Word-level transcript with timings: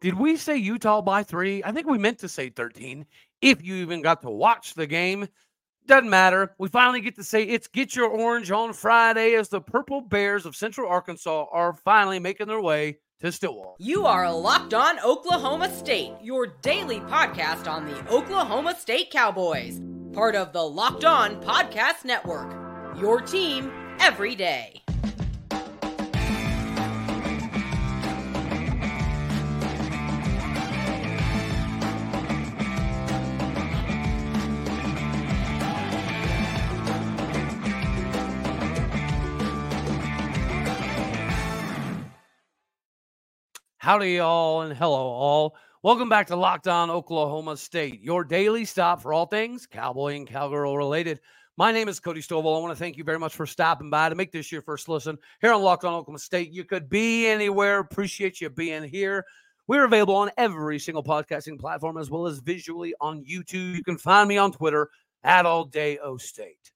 Did 0.00 0.14
we 0.14 0.36
say 0.36 0.56
Utah 0.56 1.00
by 1.00 1.22
three? 1.22 1.62
I 1.64 1.72
think 1.72 1.86
we 1.86 1.98
meant 1.98 2.18
to 2.18 2.28
say 2.28 2.50
13. 2.50 3.06
If 3.40 3.64
you 3.64 3.76
even 3.76 4.02
got 4.02 4.22
to 4.22 4.30
watch 4.30 4.74
the 4.74 4.86
game, 4.86 5.28
doesn't 5.86 6.08
matter. 6.10 6.54
We 6.58 6.68
finally 6.68 7.00
get 7.00 7.16
to 7.16 7.24
say 7.24 7.42
it's 7.44 7.68
Get 7.68 7.94
Your 7.94 8.08
Orange 8.08 8.50
on 8.50 8.72
Friday 8.72 9.34
as 9.34 9.48
the 9.48 9.60
Purple 9.60 10.00
Bears 10.00 10.46
of 10.46 10.56
Central 10.56 10.88
Arkansas 10.88 11.46
are 11.50 11.74
finally 11.74 12.18
making 12.18 12.46
their 12.46 12.60
way 12.60 12.98
to 13.20 13.30
Stillwater. 13.30 13.74
You 13.78 14.06
are 14.06 14.32
Locked 14.32 14.74
On 14.74 14.98
Oklahoma 15.00 15.72
State, 15.74 16.12
your 16.22 16.46
daily 16.46 17.00
podcast 17.00 17.70
on 17.70 17.86
the 17.86 18.12
Oklahoma 18.12 18.74
State 18.78 19.10
Cowboys, 19.10 19.80
part 20.12 20.34
of 20.34 20.52
the 20.52 20.62
Locked 20.62 21.04
On 21.04 21.40
Podcast 21.42 22.04
Network. 22.04 22.54
Your 22.98 23.20
team 23.20 23.70
every 24.00 24.34
day. 24.34 24.83
Howdy, 43.84 44.18
all, 44.18 44.62
and 44.62 44.74
hello, 44.74 44.96
all. 44.96 45.56
Welcome 45.82 46.08
back 46.08 46.28
to 46.28 46.36
Locked 46.36 46.68
On 46.68 46.88
Oklahoma 46.90 47.54
State, 47.54 48.00
your 48.00 48.24
daily 48.24 48.64
stop 48.64 49.02
for 49.02 49.12
all 49.12 49.26
things 49.26 49.66
cowboy 49.66 50.16
and 50.16 50.26
cowgirl 50.26 50.78
related. 50.78 51.20
My 51.58 51.70
name 51.70 51.88
is 51.88 52.00
Cody 52.00 52.22
Stovall. 52.22 52.56
I 52.56 52.62
want 52.62 52.72
to 52.72 52.82
thank 52.82 52.96
you 52.96 53.04
very 53.04 53.18
much 53.18 53.36
for 53.36 53.44
stopping 53.44 53.90
by 53.90 54.08
to 54.08 54.14
make 54.14 54.32
this 54.32 54.50
your 54.50 54.62
first 54.62 54.88
listen 54.88 55.18
here 55.42 55.52
on 55.52 55.60
Locked 55.60 55.84
On 55.84 55.92
Oklahoma 55.92 56.18
State. 56.18 56.50
You 56.50 56.64
could 56.64 56.88
be 56.88 57.26
anywhere. 57.26 57.78
Appreciate 57.78 58.40
you 58.40 58.48
being 58.48 58.84
here. 58.84 59.22
We're 59.66 59.84
available 59.84 60.16
on 60.16 60.30
every 60.38 60.78
single 60.78 61.04
podcasting 61.04 61.60
platform 61.60 61.98
as 61.98 62.08
well 62.08 62.26
as 62.26 62.38
visually 62.38 62.94
on 63.02 63.22
YouTube. 63.22 63.76
You 63.76 63.84
can 63.84 63.98
find 63.98 64.30
me 64.30 64.38
on 64.38 64.50
Twitter 64.50 64.88
at 65.24 65.44
All 65.44 65.66
Day 65.66 65.98
O 65.98 66.16
State. 66.16 66.72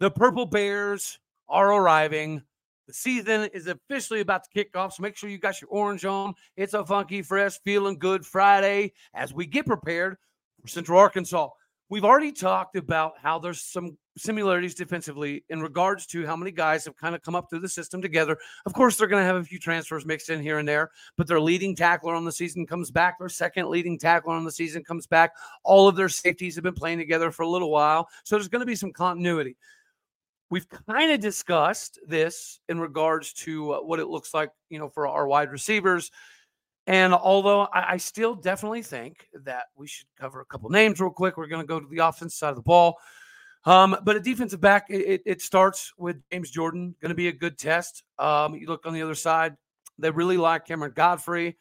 The 0.00 0.10
Purple 0.10 0.46
Bears 0.46 1.20
are 1.48 1.72
arriving 1.72 2.42
the 2.86 2.92
season 2.92 3.48
is 3.54 3.66
officially 3.66 4.20
about 4.20 4.44
to 4.44 4.50
kick 4.50 4.76
off, 4.76 4.94
so 4.94 5.02
make 5.02 5.16
sure 5.16 5.30
you 5.30 5.38
got 5.38 5.60
your 5.60 5.70
orange 5.70 6.04
on. 6.04 6.34
It's 6.56 6.74
a 6.74 6.84
funky, 6.84 7.22
fresh, 7.22 7.58
feeling 7.64 7.98
good 7.98 8.26
Friday 8.26 8.92
as 9.14 9.32
we 9.32 9.46
get 9.46 9.66
prepared 9.66 10.16
for 10.60 10.68
Central 10.68 10.98
Arkansas. 10.98 11.48
We've 11.90 12.04
already 12.04 12.32
talked 12.32 12.76
about 12.76 13.12
how 13.22 13.38
there's 13.38 13.60
some 13.60 13.96
similarities 14.16 14.74
defensively 14.74 15.44
in 15.48 15.60
regards 15.60 16.06
to 16.06 16.26
how 16.26 16.34
many 16.34 16.50
guys 16.50 16.84
have 16.86 16.96
kind 16.96 17.14
of 17.14 17.22
come 17.22 17.34
up 17.34 17.50
through 17.50 17.60
the 17.60 17.68
system 17.68 18.00
together. 18.00 18.38
Of 18.64 18.72
course, 18.72 18.96
they're 18.96 19.08
going 19.08 19.22
to 19.22 19.26
have 19.26 19.36
a 19.36 19.44
few 19.44 19.58
transfers 19.58 20.06
mixed 20.06 20.30
in 20.30 20.40
here 20.40 20.58
and 20.58 20.66
there, 20.66 20.90
but 21.16 21.26
their 21.26 21.40
leading 21.40 21.76
tackler 21.76 22.14
on 22.14 22.24
the 22.24 22.32
season 22.32 22.66
comes 22.66 22.90
back. 22.90 23.18
Their 23.18 23.28
second 23.28 23.68
leading 23.68 23.98
tackler 23.98 24.34
on 24.34 24.44
the 24.44 24.52
season 24.52 24.82
comes 24.82 25.06
back. 25.06 25.32
All 25.62 25.86
of 25.86 25.96
their 25.96 26.08
safeties 26.08 26.54
have 26.54 26.64
been 26.64 26.74
playing 26.74 26.98
together 26.98 27.30
for 27.30 27.42
a 27.42 27.48
little 27.48 27.70
while, 27.70 28.08
so 28.24 28.36
there's 28.36 28.48
going 28.48 28.60
to 28.60 28.66
be 28.66 28.76
some 28.76 28.92
continuity. 28.92 29.56
We've 30.50 30.68
kind 30.86 31.10
of 31.10 31.20
discussed 31.20 31.98
this 32.06 32.60
in 32.68 32.78
regards 32.78 33.32
to 33.34 33.72
uh, 33.72 33.80
what 33.80 34.00
it 34.00 34.06
looks 34.06 34.34
like, 34.34 34.50
you 34.68 34.78
know, 34.78 34.88
for 34.88 35.08
our 35.08 35.26
wide 35.26 35.50
receivers. 35.50 36.10
And 36.86 37.14
although 37.14 37.66
I, 37.72 37.96
still 37.96 38.34
definitely 38.34 38.82
think 38.82 39.26
that 39.44 39.64
we 39.74 39.86
should 39.86 40.06
cover 40.20 40.42
a 40.42 40.44
couple 40.44 40.68
names 40.68 41.00
real 41.00 41.10
quick, 41.10 41.38
we're 41.38 41.46
going 41.46 41.62
to 41.62 41.66
go 41.66 41.80
to 41.80 41.86
the 41.88 42.06
offense 42.06 42.34
side 42.34 42.50
of 42.50 42.56
the 42.56 42.62
ball. 42.62 42.98
Um, 43.64 43.96
but 44.04 44.16
a 44.16 44.20
defensive 44.20 44.60
back, 44.60 44.86
it, 44.90 45.22
it 45.24 45.40
starts 45.40 45.92
with 45.96 46.22
James 46.30 46.50
Jordan, 46.50 46.94
going 47.00 47.08
to 47.08 47.14
be 47.14 47.28
a 47.28 47.32
good 47.32 47.56
test. 47.56 48.02
Um, 48.18 48.54
you 48.54 48.66
look 48.66 48.84
on 48.84 48.92
the 48.92 49.00
other 49.00 49.14
side, 49.14 49.56
they 49.98 50.10
really 50.10 50.36
like 50.36 50.66
Cameron 50.66 50.92
Godfrey. 50.94 51.56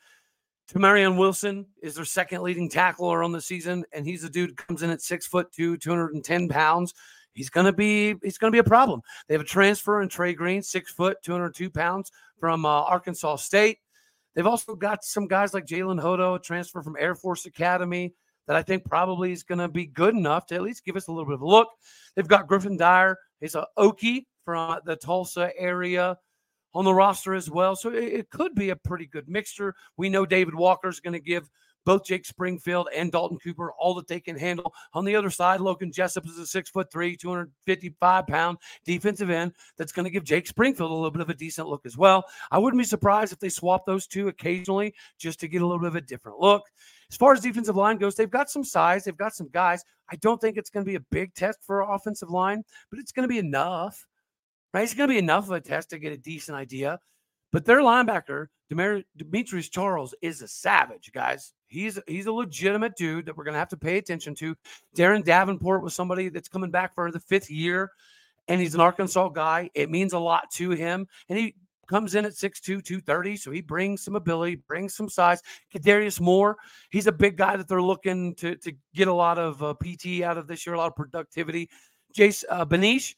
Tamarion 0.70 1.18
Wilson 1.18 1.68
is 1.82 1.96
their 1.96 2.06
second 2.06 2.42
leading 2.42 2.70
tackler 2.70 3.24
on 3.24 3.32
the 3.32 3.42
season, 3.42 3.86
and 3.94 4.06
he's 4.06 4.26
a 4.26 4.30
dude 4.30 4.58
comes 4.58 4.84
in 4.84 4.90
at 4.90 5.02
six 5.02 5.26
foot 5.26 5.52
two, 5.54 5.78
210 5.78 6.50
pounds 6.50 6.94
he's 7.34 7.50
to 7.66 7.74
be 7.74 8.16
he's 8.24 8.38
to 8.52 8.52
be 8.52 8.60
a 8.60 8.64
problem. 8.64 9.02
They 9.28 9.34
have 9.34 9.42
a 9.42 9.46
transfer 9.46 10.02
in 10.02 10.10
Trey 10.10 10.34
Green, 10.34 10.62
six 10.62 10.92
foot, 10.92 11.18
202 11.24 11.70
pounds 11.70 12.12
from 12.40 12.66
uh, 12.66 12.70
Arkansas 12.70 13.38
State. 13.38 13.80
They've 14.36 14.48
also 14.48 14.76
got 14.76 15.04
some 15.04 15.28
guys 15.28 15.54
like 15.54 15.66
Jalen 15.66 16.02
Hodo, 16.02 16.36
a 16.36 16.40
transfer 16.40 16.82
from 16.82 16.98
Air 17.00 17.16
Force 17.16 17.46
Academy, 17.46 18.14
that 18.48 18.56
I 18.56 18.64
think 18.64 18.86
probably 18.86 19.32
is 19.32 19.44
going 19.44 19.60
to 19.60 19.68
be 19.68 19.86
good 19.86 20.16
enough 20.16 20.48
to 20.48 20.56
at 20.56 20.62
least 20.62 20.86
give 20.86 20.96
us 20.96 21.08
a 21.08 21.12
little 21.12 21.26
bit 21.26 21.36
of 21.36 21.42
a 21.42 21.48
look. 21.48 21.70
They've 22.16 22.28
got 22.28 22.48
Griffin 22.48 22.78
Dyer. 22.78 23.18
He's 23.40 23.56
a 23.56 23.68
Okie 23.78 24.26
from 24.44 24.80
the 24.86 24.96
Tulsa 24.96 25.52
area 25.58 26.18
on 26.74 26.86
the 26.86 26.94
roster 26.94 27.34
as 27.34 27.50
well. 27.50 27.76
So 27.76 27.92
it, 27.92 28.04
it 28.04 28.30
could 28.30 28.56
be 28.56 28.72
a 28.72 28.76
pretty 28.76 29.06
good 29.06 29.30
mixture. 29.30 29.76
We 29.98 30.10
know 30.10 30.26
David 30.26 30.56
Walker 30.56 30.90
is 30.90 31.00
going 31.00 31.14
to 31.14 31.20
give 31.20 31.50
both 31.86 32.06
Jake 32.06 32.26
Springfield 32.26 32.88
and 32.96 33.12
Dalton 33.12 33.38
Cooper, 33.40 33.72
all 33.74 33.94
that 33.96 34.08
they 34.08 34.20
can 34.20 34.38
handle. 34.38 34.74
On 34.94 35.06
the 35.06 35.16
other 35.16 35.30
side, 35.30 35.60
Logan 35.60 35.92
Jessup 35.92 36.26
is 36.26 36.38
a 36.38 36.46
six 36.46 36.70
foot 36.70 36.92
three, 36.92 37.16
255 37.16 38.28
pound 38.28 38.58
defensive 38.86 39.30
end 39.30 39.54
that's 39.78 39.92
going 39.92 40.06
to 40.06 40.12
give 40.12 40.24
Jake 40.24 40.48
Springfield 40.48 40.92
a 40.92 40.94
little 40.94 41.12
bit 41.12 41.22
of 41.22 41.30
a 41.30 41.34
decent 41.34 41.68
look 41.68 41.86
as 41.86 41.98
well. 41.98 42.26
I 42.52 42.58
wouldn't 42.58 42.80
be 42.80 42.86
surprised 42.86 43.34
if 43.34 43.40
they 43.40 43.50
swap 43.50 43.86
those 43.86 44.08
two 44.08 44.28
occasionally 44.28 44.94
just 45.18 45.40
to 45.42 45.48
get 45.48 45.62
a 45.62 45.66
little 45.66 45.80
bit 45.80 45.88
of 45.88 45.96
a 45.96 46.02
different 46.02 46.40
look. 46.40 46.64
As 47.10 47.18
far 47.18 47.34
as 47.34 47.42
defensive 47.42 47.76
line 47.76 47.98
goes, 47.98 48.16
they've 48.16 48.30
got 48.30 48.50
some 48.50 48.64
size, 48.64 49.04
they've 49.04 49.16
got 49.16 49.36
some 49.36 49.50
guys. 49.50 49.84
I 50.12 50.16
don't 50.18 50.42
think 50.42 50.58
it's 50.58 50.70
going 50.70 50.86
to 50.86 50.90
be 50.90 50.96
a 50.96 51.06
big 51.12 51.34
test 51.34 51.60
for 51.64 51.82
offensive 51.82 52.30
line, 52.30 52.64
but 52.90 53.00
it's 53.00 53.12
going 53.12 53.28
to 53.28 53.32
be 53.32 53.40
enough, 53.40 54.06
right? 54.74 54.84
It's 54.84 54.94
going 54.94 55.10
to 55.10 55.14
be 55.14 55.20
enough 55.20 55.46
of 55.46 55.52
a 55.52 55.62
test 55.62 55.92
to 55.92 56.00
get 56.00 56.12
a 56.12 56.18
decent 56.18 56.58
idea. 56.58 57.00
But 57.54 57.66
their 57.66 57.82
linebacker, 57.82 58.48
Demetrius 58.68 59.70
Charles, 59.70 60.16
is 60.24 60.42
a 60.42 60.48
savage, 60.48 61.12
guys. 61.14 61.54
He's 61.68 62.00
he's 62.08 62.26
a 62.26 62.32
legitimate 62.32 62.98
dude 62.98 63.28
that 63.28 63.38
we're 63.38 63.46
to 63.46 63.54
have 63.54 63.70
to 63.70 63.78
pay 63.78 64.00
attention 64.00 64.34
to. 64.36 64.56
Darren 64.98 65.24
Davenport 65.24 65.84
was 65.84 65.94
somebody 65.94 66.30
that's 66.30 66.50
coming 66.50 66.72
back 66.72 66.96
for 66.96 67.12
the 67.12 67.20
fifth 67.20 67.52
year, 67.52 67.92
and 68.48 68.60
he's 68.60 68.74
an 68.74 68.82
Arkansas 68.82 69.30
guy. 69.30 69.70
It 69.76 69.92
means 69.92 70.14
a 70.14 70.20
lot 70.20 70.50
to 70.54 70.72
him, 70.72 71.08
and 71.30 71.38
he 71.38 71.56
comes 71.88 72.16
in 72.16 72.26
at 72.26 72.32
6'2", 72.32 72.84
230, 72.84 73.38
so 73.38 73.52
he 73.52 73.62
brings 73.62 74.04
some 74.04 74.16
ability, 74.16 74.56
brings 74.68 74.96
some 74.96 75.10
size. 75.10 75.42
Kadarius 75.76 76.20
Moore, 76.20 76.58
he's 76.90 77.06
a 77.06 77.12
big 77.12 77.38
guy 77.38 77.56
that 77.56 77.68
they're 77.68 77.84
looking 77.84 78.34
to 78.36 78.56
to 78.56 78.74
get 78.96 79.08
a 79.08 79.14
lot 79.14 79.38
of 79.38 79.62
uh, 79.62 79.76
PT 79.76 80.24
out 80.24 80.40
of 80.40 80.48
this 80.48 80.66
year, 80.66 80.74
a 80.74 80.80
lot 80.80 80.88
of 80.88 80.96
productivity. 80.96 81.70
Jace 82.18 82.44
uh, 82.50 82.66
Beniche, 82.66 83.14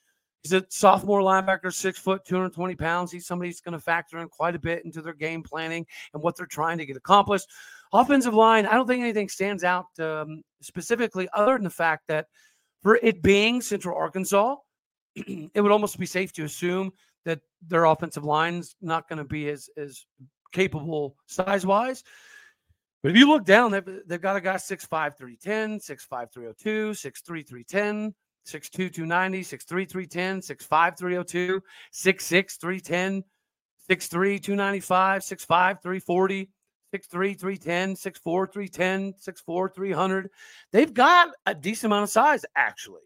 He's 0.45 0.53
a 0.53 0.63
sophomore 0.69 1.21
linebacker, 1.21 1.73
six 1.73 1.97
foot, 1.97 2.23
220 2.23 2.75
pounds. 2.75 3.11
He's 3.11 3.25
somebody 3.25 3.49
who's 3.49 3.61
going 3.61 3.73
to 3.73 3.79
factor 3.79 4.19
in 4.19 4.29
quite 4.29 4.53
a 4.53 4.59
bit 4.59 4.85
into 4.85 5.01
their 5.01 5.15
game 5.15 5.41
planning 5.41 5.87
and 6.13 6.21
what 6.21 6.37
they're 6.37 6.45
trying 6.45 6.77
to 6.77 6.85
get 6.85 6.95
accomplished. 6.95 7.49
Offensive 7.91 8.35
line, 8.35 8.67
I 8.67 8.75
don't 8.75 8.85
think 8.85 9.01
anything 9.01 9.27
stands 9.27 9.63
out 9.63 9.87
um, 9.97 10.43
specifically 10.61 11.27
other 11.33 11.53
than 11.53 11.63
the 11.63 11.71
fact 11.71 12.03
that 12.09 12.27
for 12.83 12.99
it 13.01 13.23
being 13.23 13.59
Central 13.59 13.97
Arkansas, 13.97 14.57
it 15.15 15.61
would 15.61 15.71
almost 15.71 15.97
be 15.97 16.05
safe 16.05 16.31
to 16.33 16.43
assume 16.43 16.91
that 17.23 17.39
their 17.67 17.85
offensive 17.85 18.23
line's 18.23 18.75
not 18.83 19.09
going 19.09 19.17
to 19.17 19.25
be 19.25 19.49
as 19.49 19.67
as 19.77 20.05
capable 20.51 21.15
size 21.25 21.65
wise. 21.65 22.03
But 23.01 23.13
if 23.13 23.17
you 23.17 23.27
look 23.27 23.45
down, 23.45 23.71
they've, 23.71 23.99
they've 24.05 24.21
got 24.21 24.35
a 24.35 24.41
guy 24.41 24.57
6'5, 24.57 25.17
310, 25.17 25.79
6'5, 25.79 26.31
302, 26.31 26.91
6'3, 26.91 27.47
310, 27.47 28.13
6'2, 28.45 28.93
290, 28.93 29.41
6'3, 29.41 29.89
310, 29.89 30.41
6'5, 30.41 30.97
302, 30.97 31.61
6'6, 31.93 32.59
310, 32.59 33.23
6'3, 33.89 34.41
295, 34.41 35.21
6'5, 35.21 35.81
340. 35.81 36.49
6'3, 36.93 37.37
310, 37.37 37.95
6'4, 37.95 38.53
310, 38.53 39.13
6'4, 39.13 39.75
300. 39.75 40.29
They've 40.71 40.93
got 40.93 41.29
a 41.45 41.53
decent 41.53 41.91
amount 41.91 42.03
of 42.03 42.09
size, 42.09 42.45
actually. 42.55 43.01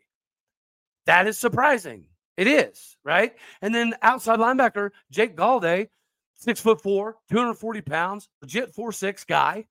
That 1.05 1.27
is 1.27 1.39
surprising. 1.39 2.05
It 2.37 2.47
is, 2.47 2.97
right? 3.03 3.33
And 3.61 3.73
then 3.73 3.95
outside 4.01 4.39
linebacker, 4.39 4.91
Jake 5.11 5.35
Galday, 5.35 5.89
six 6.35 6.61
foot 6.61 6.81
four, 6.81 7.17
240 7.29 7.81
pounds, 7.81 8.29
legit 8.41 8.73
four 8.73 8.91
six 8.91 9.23
guy. 9.23 9.65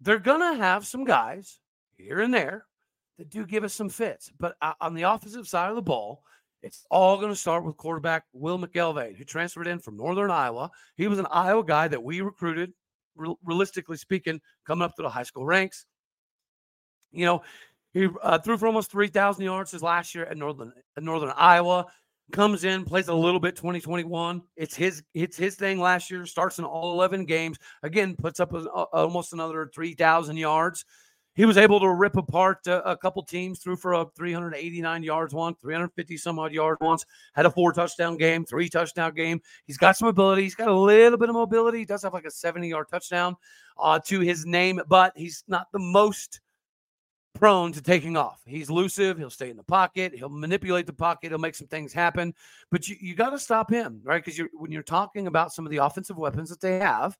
They're 0.00 0.18
to 0.40 0.54
have 0.54 0.86
some 0.86 1.04
guys 1.04 1.58
here 1.96 2.20
and 2.20 2.32
there 2.32 2.66
that 3.18 3.30
do 3.30 3.44
give 3.44 3.64
us 3.64 3.74
some 3.74 3.88
fits. 3.88 4.30
But 4.38 4.56
uh, 4.62 4.74
on 4.80 4.94
the 4.94 5.02
offensive 5.02 5.46
side 5.46 5.70
of 5.70 5.76
the 5.76 5.82
ball, 5.82 6.22
it's 6.62 6.84
all 6.90 7.18
going 7.18 7.30
to 7.30 7.36
start 7.36 7.64
with 7.64 7.76
quarterback 7.76 8.24
Will 8.32 8.58
McElvain, 8.58 9.16
who 9.16 9.24
transferred 9.24 9.66
in 9.66 9.78
from 9.78 9.96
Northern 9.96 10.30
Iowa. 10.30 10.70
He 10.96 11.06
was 11.06 11.18
an 11.18 11.26
Iowa 11.30 11.64
guy 11.64 11.88
that 11.88 12.02
we 12.02 12.20
recruited, 12.20 12.72
re- 13.16 13.34
realistically 13.44 13.96
speaking, 13.96 14.40
coming 14.66 14.84
up 14.84 14.96
to 14.96 15.02
the 15.02 15.08
high 15.08 15.22
school 15.22 15.44
ranks. 15.44 15.86
You 17.12 17.26
know, 17.26 17.42
he 17.92 18.08
uh, 18.22 18.38
threw 18.38 18.58
for 18.58 18.66
almost 18.66 18.90
3,000 18.90 19.44
yards 19.44 19.70
his 19.70 19.82
last 19.82 20.14
year 20.14 20.26
at 20.26 20.36
Northern, 20.36 20.72
at 20.96 21.02
Northern 21.02 21.32
Iowa. 21.36 21.86
Comes 22.30 22.64
in, 22.64 22.84
plays 22.84 23.08
a 23.08 23.14
little 23.14 23.40
bit 23.40 23.56
2021. 23.56 24.42
It's 24.54 24.76
his 24.76 25.02
it's 25.14 25.38
his 25.38 25.54
thing 25.54 25.80
last 25.80 26.10
year. 26.10 26.26
Starts 26.26 26.58
in 26.58 26.66
all 26.66 26.92
11 26.92 27.24
games. 27.24 27.56
Again, 27.82 28.16
puts 28.16 28.38
up 28.38 28.52
a, 28.52 28.58
a, 28.58 28.82
almost 28.92 29.32
another 29.32 29.70
3,000 29.74 30.36
yards. 30.36 30.84
He 31.38 31.44
was 31.46 31.56
able 31.56 31.78
to 31.78 31.88
rip 31.88 32.16
apart 32.16 32.66
a, 32.66 32.90
a 32.90 32.96
couple 32.96 33.22
teams 33.22 33.60
through 33.60 33.76
for 33.76 33.92
a 33.92 34.04
389 34.16 35.04
yards 35.04 35.32
once, 35.32 35.56
350 35.62 36.16
some 36.16 36.36
odd 36.36 36.52
yards 36.52 36.80
once, 36.80 37.06
had 37.32 37.46
a 37.46 37.50
four 37.50 37.72
touchdown 37.72 38.16
game, 38.16 38.44
three 38.44 38.68
touchdown 38.68 39.14
game. 39.14 39.40
He's 39.64 39.76
got 39.76 39.96
some 39.96 40.08
ability. 40.08 40.42
He's 40.42 40.56
got 40.56 40.66
a 40.66 40.74
little 40.74 41.16
bit 41.16 41.28
of 41.28 41.36
mobility. 41.36 41.78
He 41.78 41.84
does 41.84 42.02
have 42.02 42.12
like 42.12 42.24
a 42.24 42.30
70 42.30 42.68
yard 42.68 42.88
touchdown 42.90 43.36
uh, 43.78 44.00
to 44.06 44.18
his 44.18 44.46
name, 44.46 44.80
but 44.88 45.12
he's 45.14 45.44
not 45.46 45.68
the 45.72 45.78
most 45.78 46.40
prone 47.36 47.70
to 47.70 47.80
taking 47.80 48.16
off. 48.16 48.40
He's 48.44 48.68
elusive. 48.68 49.16
He'll 49.16 49.30
stay 49.30 49.50
in 49.50 49.56
the 49.56 49.62
pocket. 49.62 50.14
He'll 50.16 50.28
manipulate 50.28 50.86
the 50.86 50.92
pocket. 50.92 51.30
He'll 51.30 51.38
make 51.38 51.54
some 51.54 51.68
things 51.68 51.92
happen. 51.92 52.34
But 52.72 52.88
you, 52.88 52.96
you 53.00 53.14
got 53.14 53.30
to 53.30 53.38
stop 53.38 53.70
him, 53.70 54.00
right? 54.02 54.24
Because 54.24 54.44
when 54.54 54.72
you're 54.72 54.82
talking 54.82 55.28
about 55.28 55.52
some 55.52 55.64
of 55.64 55.70
the 55.70 55.76
offensive 55.76 56.18
weapons 56.18 56.50
that 56.50 56.60
they 56.60 56.80
have, 56.80 57.16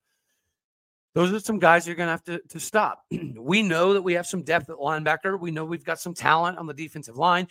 those 1.14 1.32
are 1.32 1.40
some 1.40 1.58
guys 1.58 1.86
you're 1.86 1.96
going 1.96 2.06
to 2.06 2.12
have 2.12 2.24
to, 2.24 2.40
to 2.48 2.60
stop. 2.60 3.04
we 3.36 3.62
know 3.62 3.94
that 3.94 4.02
we 4.02 4.14
have 4.14 4.26
some 4.26 4.42
depth 4.42 4.70
at 4.70 4.76
linebacker. 4.76 5.38
We 5.38 5.50
know 5.50 5.64
we've 5.64 5.84
got 5.84 6.00
some 6.00 6.14
talent 6.14 6.58
on 6.58 6.66
the 6.66 6.74
defensive 6.74 7.16
line. 7.16 7.48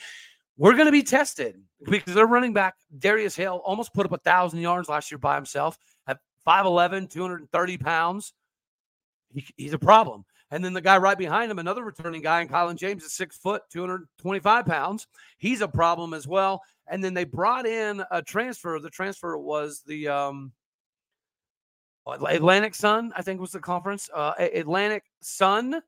We're 0.58 0.74
going 0.74 0.86
to 0.86 0.92
be 0.92 1.04
tested 1.04 1.62
because 1.84 2.14
they're 2.14 2.26
running 2.26 2.54
back. 2.54 2.76
Darius 2.98 3.36
Hale 3.36 3.62
almost 3.64 3.94
put 3.94 4.06
up 4.06 4.12
a 4.12 4.18
thousand 4.18 4.60
yards 4.60 4.90
last 4.90 5.12
year 5.12 5.20
by 5.20 5.36
himself 5.36 5.78
at 6.08 6.18
5'11, 6.48 7.10
230 7.10 7.78
pounds. 7.78 8.34
He, 9.34 9.46
he's 9.56 9.74
a 9.74 9.80
problem. 9.80 10.26
And 10.50 10.64
then 10.64 10.74
the 10.74 10.82
guy 10.82 10.98
right 10.98 11.18
behind 11.18 11.52
him, 11.52 11.60
another 11.60 11.84
returning 11.84 12.22
guy, 12.22 12.42
and 12.42 12.50
Kylin 12.50 12.78
James 12.78 13.04
is 13.04 13.14
six 13.14 13.38
foot, 13.38 13.64
225 13.72 14.66
pounds. 14.66 15.08
He's 15.38 15.62
a 15.62 15.68
problem 15.68 16.14
as 16.14 16.26
well. 16.26 16.62
And 16.88 17.04
then 17.04 17.14
they 17.14 17.26
brought 17.26 17.66
in 17.68 18.02
a 18.12 18.22
transfer. 18.22 18.80
The 18.80 18.90
transfer 18.90 19.38
was 19.38 19.82
the 19.86 20.08
um, 20.08 20.54
Atlantic 22.12 22.76
Sun, 22.76 23.12
I 23.16 23.22
think 23.22 23.42
was 23.42 23.52
the 23.52 23.60
conference. 23.60 24.10
Uh, 24.14 24.34
Atlantic 24.40 25.04
Sun, 25.22 25.82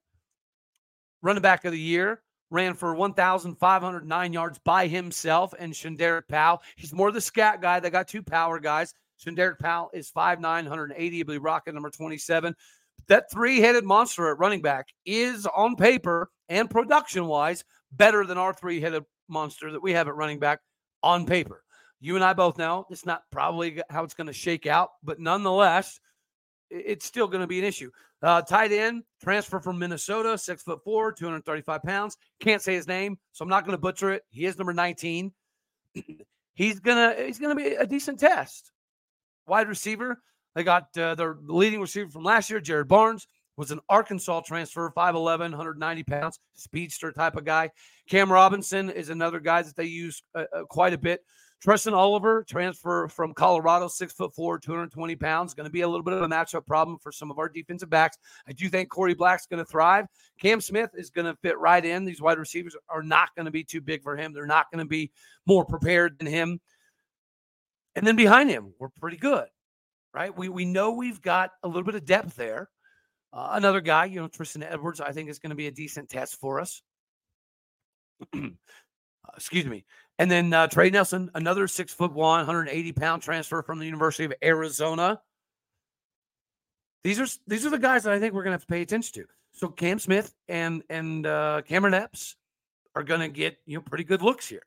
running 1.21 1.42
back 1.42 1.66
of 1.66 1.71
the 1.71 1.80
year, 1.80 2.21
ran 2.51 2.74
for 2.74 2.95
1,509 2.95 4.33
yards 4.33 4.60
by 4.60 4.88
himself. 4.88 5.54
And 5.57 5.74
ShunDerrick 5.74 6.27
Powell, 6.27 6.62
he's 6.75 6.94
more 6.94 7.12
the 7.12 7.21
scat 7.21 7.62
guy. 7.62 7.80
They 7.80 7.89
got 7.89 8.07
two 8.07 8.24
power 8.24 8.60
guys. 8.60 8.94
ShunDerrick 9.24 9.60
Powell 9.60 9.89
is 9.94 10.12
5'9, 10.12 10.42
180. 10.42 11.16
He'll 11.16 11.25
be 11.25 11.38
rocking 11.38 11.74
number 11.74 11.89
27. 11.89 12.56
That 13.07 13.31
three 13.31 13.60
headed 13.60 13.83
monster 13.83 14.30
at 14.30 14.39
running 14.39 14.62
back 14.62 14.88
is 15.06 15.45
on 15.48 15.75
paper 15.75 16.30
and 16.48 16.69
production 16.69 17.25
wise 17.25 17.63
better 17.92 18.25
than 18.25 18.38
our 18.38 18.54
three 18.54 18.80
headed 18.80 19.04
monster 19.27 19.72
that 19.72 19.81
we 19.81 19.94
have 19.94 20.07
at 20.07 20.15
running 20.15 20.39
back 20.39 20.60
on 21.04 21.25
paper. 21.25 21.63
You 22.01 22.15
and 22.15 22.24
I 22.24 22.33
both 22.33 22.57
know 22.57 22.86
it's 22.89 23.06
not 23.06 23.24
probably 23.31 23.81
how 23.89 24.04
it's 24.04 24.13
going 24.13 24.27
to 24.27 24.33
shake 24.33 24.68
out, 24.68 24.92
but 25.04 25.19
nonetheless, 25.19 26.00
it's 26.69 27.06
still 27.06 27.27
going 27.27 27.42
to 27.42 27.48
be 27.48 27.60
an 27.60 27.66
issue. 27.66 27.92
Uh, 28.21 28.42
tight 28.42 28.71
end 28.71 29.04
transfer 29.24 29.60
from 29.60 29.80
Minnesota, 29.80 30.38
six 30.38 30.63
foot 30.63 30.83
four, 30.83 31.12
235 31.12 31.83
pounds. 31.83 32.18
Can't 32.39 32.62
say 32.62 32.74
his 32.74 32.88
name, 32.88 33.18
so 33.31 33.44
I'm 33.44 33.50
not 33.50 33.66
going 33.66 33.77
to 33.77 33.81
butcher 33.81 34.12
it. 34.12 34.24
He 34.30 34.45
is 34.45 34.57
number 34.57 34.74
19. 34.74 35.31
he's 36.54 36.80
gonna 36.80 37.16
he's 37.18 37.39
gonna 37.39 37.56
be 37.56 37.68
a 37.68 37.88
decent 37.88 38.19
test. 38.19 38.71
Wide 39.48 39.68
receiver. 39.68 40.21
They 40.56 40.63
got 40.63 40.95
uh, 40.98 41.16
their 41.16 41.38
leading 41.42 41.80
receiver 41.80 42.10
from 42.10 42.24
last 42.24 42.50
year, 42.50 42.60
Jarrod 42.60 42.88
Barnes, 42.88 43.27
was 43.56 43.72
an 43.72 43.80
Arkansas 43.88 44.42
transfer, 44.42 44.92
5'11, 44.95 45.39
190 45.39 46.04
pounds, 46.04 46.39
speedster 46.54 47.12
type 47.12 47.36
of 47.36 47.45
guy. 47.45 47.69
Cam 48.10 48.31
Robinson 48.31 48.89
is 48.89 49.10
another 49.10 49.39
guy 49.39 49.62
that 49.62 49.75
they 49.75 49.86
use 49.86 50.24
uh, 50.33 50.45
uh, 50.54 50.63
quite 50.63 50.94
a 50.94 50.98
bit. 50.98 51.22
Trustin 51.61 51.94
Oliver, 51.94 52.45
transfer 52.47 53.09
from 53.09 53.33
Colorado, 53.33 53.89
six 53.89 54.13
foot 54.13 54.33
four, 54.33 54.57
220 54.57 55.15
pounds. 55.17 55.53
Going 55.53 55.65
to 55.65 55.71
be 55.71 55.81
a 55.81 55.88
little 55.88 56.03
bit 56.03 56.13
of 56.13 56.21
a 56.21 56.27
matchup 56.27 56.65
problem 56.65 56.97
for 57.00 57.11
some 57.11 57.29
of 57.29 57.38
our 57.38 57.50
defensive 57.50 57.89
backs. 57.89 58.17
I 58.47 58.53
do 58.53 58.69
think 58.69 58.89
Korie 58.89 59.17
Black's 59.17 59.45
going 59.45 59.63
to 59.63 59.69
thrive. 59.69 60.06
Cam 60.39 60.61
Smith 60.61 60.91
is 60.94 61.09
going 61.09 61.25
to 61.25 61.35
fit 61.41 61.59
right 61.59 61.83
in. 61.83 62.06
These 62.06 62.21
wide 62.21 62.38
receivers 62.38 62.75
are 62.88 63.03
not 63.03 63.35
going 63.35 63.45
to 63.45 63.51
be 63.51 63.63
too 63.63 63.81
big 63.81 64.03
for 64.03 64.15
him. 64.15 64.31
They're 64.31 64.45
not 64.45 64.71
going 64.71 64.83
to 64.83 64.89
be 64.89 65.11
more 65.45 65.65
prepared 65.65 66.17
than 66.17 66.27
him. 66.27 66.61
And 67.95 68.07
then 68.07 68.15
behind 68.15 68.50
him, 68.50 68.73
we're 68.79 68.89
pretty 68.89 69.17
good, 69.17 69.47
right? 70.13 70.35
We 70.35 70.47
we 70.47 70.63
know 70.63 70.91
we've 70.91 71.21
got 71.21 71.51
a 71.63 71.67
little 71.67 71.83
bit 71.83 71.95
of 71.95 72.05
depth 72.05 72.35
there. 72.38 72.69
Uh, 73.33 73.50
another 73.51 73.81
guy, 73.81 74.05
you 74.05 74.21
know, 74.21 74.27
Tristan 74.27 74.63
Edwards, 74.63 75.01
I 75.01 75.12
think 75.12 75.29
is 75.29 75.39
going 75.39 75.50
to 75.51 75.55
be 75.55 75.67
a 75.67 75.71
decent 75.71 76.09
test 76.09 76.39
for 76.39 76.62
us. 76.62 76.81
excuse 79.35 79.65
me. 79.65 79.85
And 80.17 80.29
then 80.29 80.53
uh, 80.53 80.67
Trey 80.67 80.89
Nelson, 80.89 81.31
another 81.33 81.67
six 81.67 81.93
foot 81.93 82.13
one, 82.13 82.39
180 82.39 82.91
pound 82.93 83.21
transfer 83.21 83.61
from 83.61 83.79
the 83.79 83.85
University 83.85 84.25
of 84.25 84.33
Arizona. 84.43 85.21
These 87.03 87.19
are 87.19 87.27
these 87.47 87.65
are 87.65 87.69
the 87.69 87.79
guys 87.79 88.03
that 88.03 88.13
I 88.13 88.19
think 88.19 88.33
we're 88.33 88.43
going 88.43 88.51
to 88.51 88.55
have 88.55 88.67
to 88.67 88.67
pay 88.67 88.81
attention 88.81 89.13
to. 89.21 89.25
So 89.53 89.69
Cam 89.69 89.99
Smith 89.99 90.33
and 90.47 90.83
and 90.89 91.25
uh, 91.25 91.61
Cameron 91.67 91.93
Epps 91.93 92.35
are 92.95 93.03
going 93.03 93.21
to 93.21 93.29
get 93.29 93.57
you 93.65 93.77
know 93.77 93.81
pretty 93.81 94.03
good 94.03 94.21
looks 94.21 94.47
here. 94.47 94.63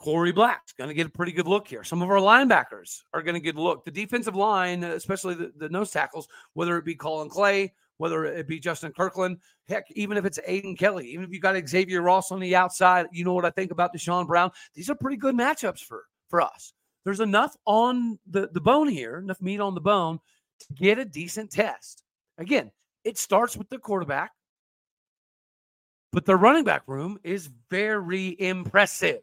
Korie 0.00 0.34
Black's 0.34 0.72
going 0.72 0.88
to 0.88 0.94
get 0.94 1.06
a 1.06 1.10
pretty 1.10 1.32
good 1.32 1.46
look 1.46 1.68
here. 1.68 1.82
Some 1.82 2.02
of 2.02 2.10
our 2.10 2.18
linebackers 2.18 3.02
are 3.14 3.22
going 3.22 3.34
to 3.34 3.40
get 3.40 3.56
a 3.56 3.62
look. 3.62 3.84
The 3.84 3.90
defensive 3.90 4.36
line, 4.36 4.84
especially 4.84 5.34
the, 5.34 5.52
the 5.56 5.68
nose 5.70 5.90
tackles, 5.90 6.28
whether 6.52 6.76
it 6.76 6.84
be 6.84 6.94
Colin 6.94 7.30
Clay, 7.30 7.72
whether 7.98 8.24
it 8.24 8.46
be 8.46 8.58
Justin 8.58 8.92
Kirkland, 8.92 9.38
heck, 9.68 9.84
even 9.92 10.16
if 10.16 10.24
it's 10.24 10.38
Aiden 10.48 10.78
Kelly, 10.78 11.08
even 11.08 11.24
if 11.24 11.30
you 11.30 11.40
got 11.40 11.56
Xavier 11.68 12.02
Ross 12.02 12.30
on 12.30 12.40
the 12.40 12.54
outside, 12.54 13.06
you 13.12 13.24
know 13.24 13.34
what 13.34 13.44
I 13.44 13.50
think 13.50 13.70
about 13.70 13.94
Deshaun 13.94 14.26
Brown. 14.26 14.50
These 14.74 14.90
are 14.90 14.94
pretty 14.94 15.16
good 15.16 15.34
matchups 15.34 15.80
for 15.80 16.04
for 16.28 16.40
us. 16.40 16.72
There's 17.04 17.20
enough 17.20 17.56
on 17.66 18.18
the, 18.26 18.48
the 18.52 18.60
bone 18.60 18.88
here, 18.88 19.18
enough 19.18 19.40
meat 19.40 19.60
on 19.60 19.74
the 19.74 19.80
bone 19.80 20.18
to 20.60 20.74
get 20.74 20.98
a 20.98 21.04
decent 21.04 21.52
test. 21.52 22.02
Again, 22.38 22.72
it 23.04 23.16
starts 23.16 23.56
with 23.56 23.68
the 23.68 23.78
quarterback, 23.78 24.32
but 26.12 26.26
the 26.26 26.34
running 26.34 26.64
back 26.64 26.82
room 26.88 27.18
is 27.22 27.48
very 27.70 28.34
impressive. 28.40 29.20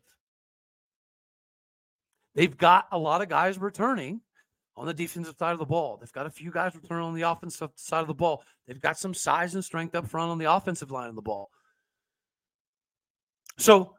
They've 2.35 2.57
got 2.57 2.87
a 2.91 2.97
lot 2.97 3.21
of 3.21 3.29
guys 3.29 3.59
returning 3.59 4.21
on 4.75 4.87
the 4.87 4.93
defensive 4.93 5.35
side 5.37 5.53
of 5.53 5.59
the 5.59 5.65
ball. 5.65 5.97
They've 5.97 6.11
got 6.11 6.25
a 6.25 6.31
few 6.31 6.51
guys 6.51 6.75
returning 6.75 7.05
on 7.05 7.13
the 7.13 7.21
offensive 7.23 7.69
side 7.75 8.01
of 8.01 8.07
the 8.07 8.13
ball. 8.13 8.43
They've 8.67 8.81
got 8.81 8.97
some 8.97 9.13
size 9.13 9.55
and 9.55 9.63
strength 9.63 9.95
up 9.95 10.07
front 10.07 10.31
on 10.31 10.37
the 10.37 10.51
offensive 10.51 10.91
line 10.91 11.09
of 11.09 11.15
the 11.15 11.21
ball. 11.21 11.49
So, 13.57 13.95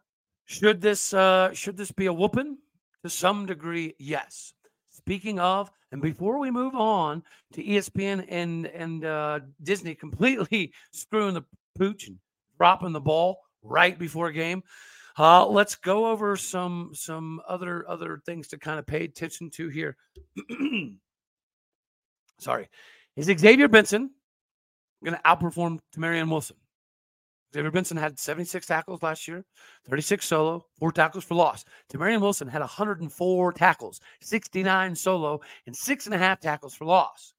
should 0.46 0.80
this 0.80 1.14
uh, 1.14 1.52
should 1.52 1.76
this 1.76 1.92
be 1.92 2.06
a 2.06 2.12
whooping? 2.12 2.58
To 3.02 3.10
some 3.10 3.44
degree, 3.44 3.94
yes. 3.98 4.54
Speaking 4.90 5.38
of, 5.38 5.70
and 5.92 6.00
before 6.00 6.38
we 6.38 6.50
move 6.50 6.74
on 6.74 7.22
to 7.52 7.62
ESPN 7.62 8.26
and 8.28 8.66
and 8.66 9.04
uh, 9.04 9.40
Disney 9.62 9.94
completely 9.94 10.72
screwing 10.92 11.34
the 11.34 11.44
pooch 11.76 12.08
and 12.08 12.18
dropping 12.56 12.92
the 12.92 13.00
ball 13.00 13.38
right 13.62 13.98
before 13.98 14.32
game, 14.32 14.62
uh, 15.18 15.46
let's 15.46 15.76
go 15.76 16.06
over 16.06 16.36
some 16.36 16.90
some 16.92 17.40
other 17.48 17.88
other 17.88 18.20
things 18.26 18.48
to 18.48 18.58
kind 18.58 18.78
of 18.78 18.86
pay 18.86 19.04
attention 19.04 19.50
to 19.50 19.68
here. 19.68 19.96
Sorry, 22.38 22.68
is 23.16 23.26
Xavier 23.26 23.68
Benson 23.68 24.10
going 25.04 25.16
to 25.16 25.22
outperform 25.22 25.78
Tamarian 25.96 26.30
Wilson? 26.30 26.56
Xavier 27.54 27.70
Benson 27.70 27.96
had 27.96 28.18
76 28.18 28.66
tackles 28.66 29.02
last 29.02 29.28
year, 29.28 29.44
36 29.88 30.26
solo, 30.26 30.66
four 30.76 30.90
tackles 30.90 31.22
for 31.22 31.36
loss. 31.36 31.64
Tamarian 31.92 32.20
Wilson 32.20 32.48
had 32.48 32.60
104 32.60 33.52
tackles, 33.52 34.00
69 34.22 34.96
solo, 34.96 35.40
and 35.66 35.76
six 35.76 36.06
and 36.06 36.14
a 36.16 36.18
half 36.18 36.40
tackles 36.40 36.74
for 36.74 36.84
loss. 36.84 37.33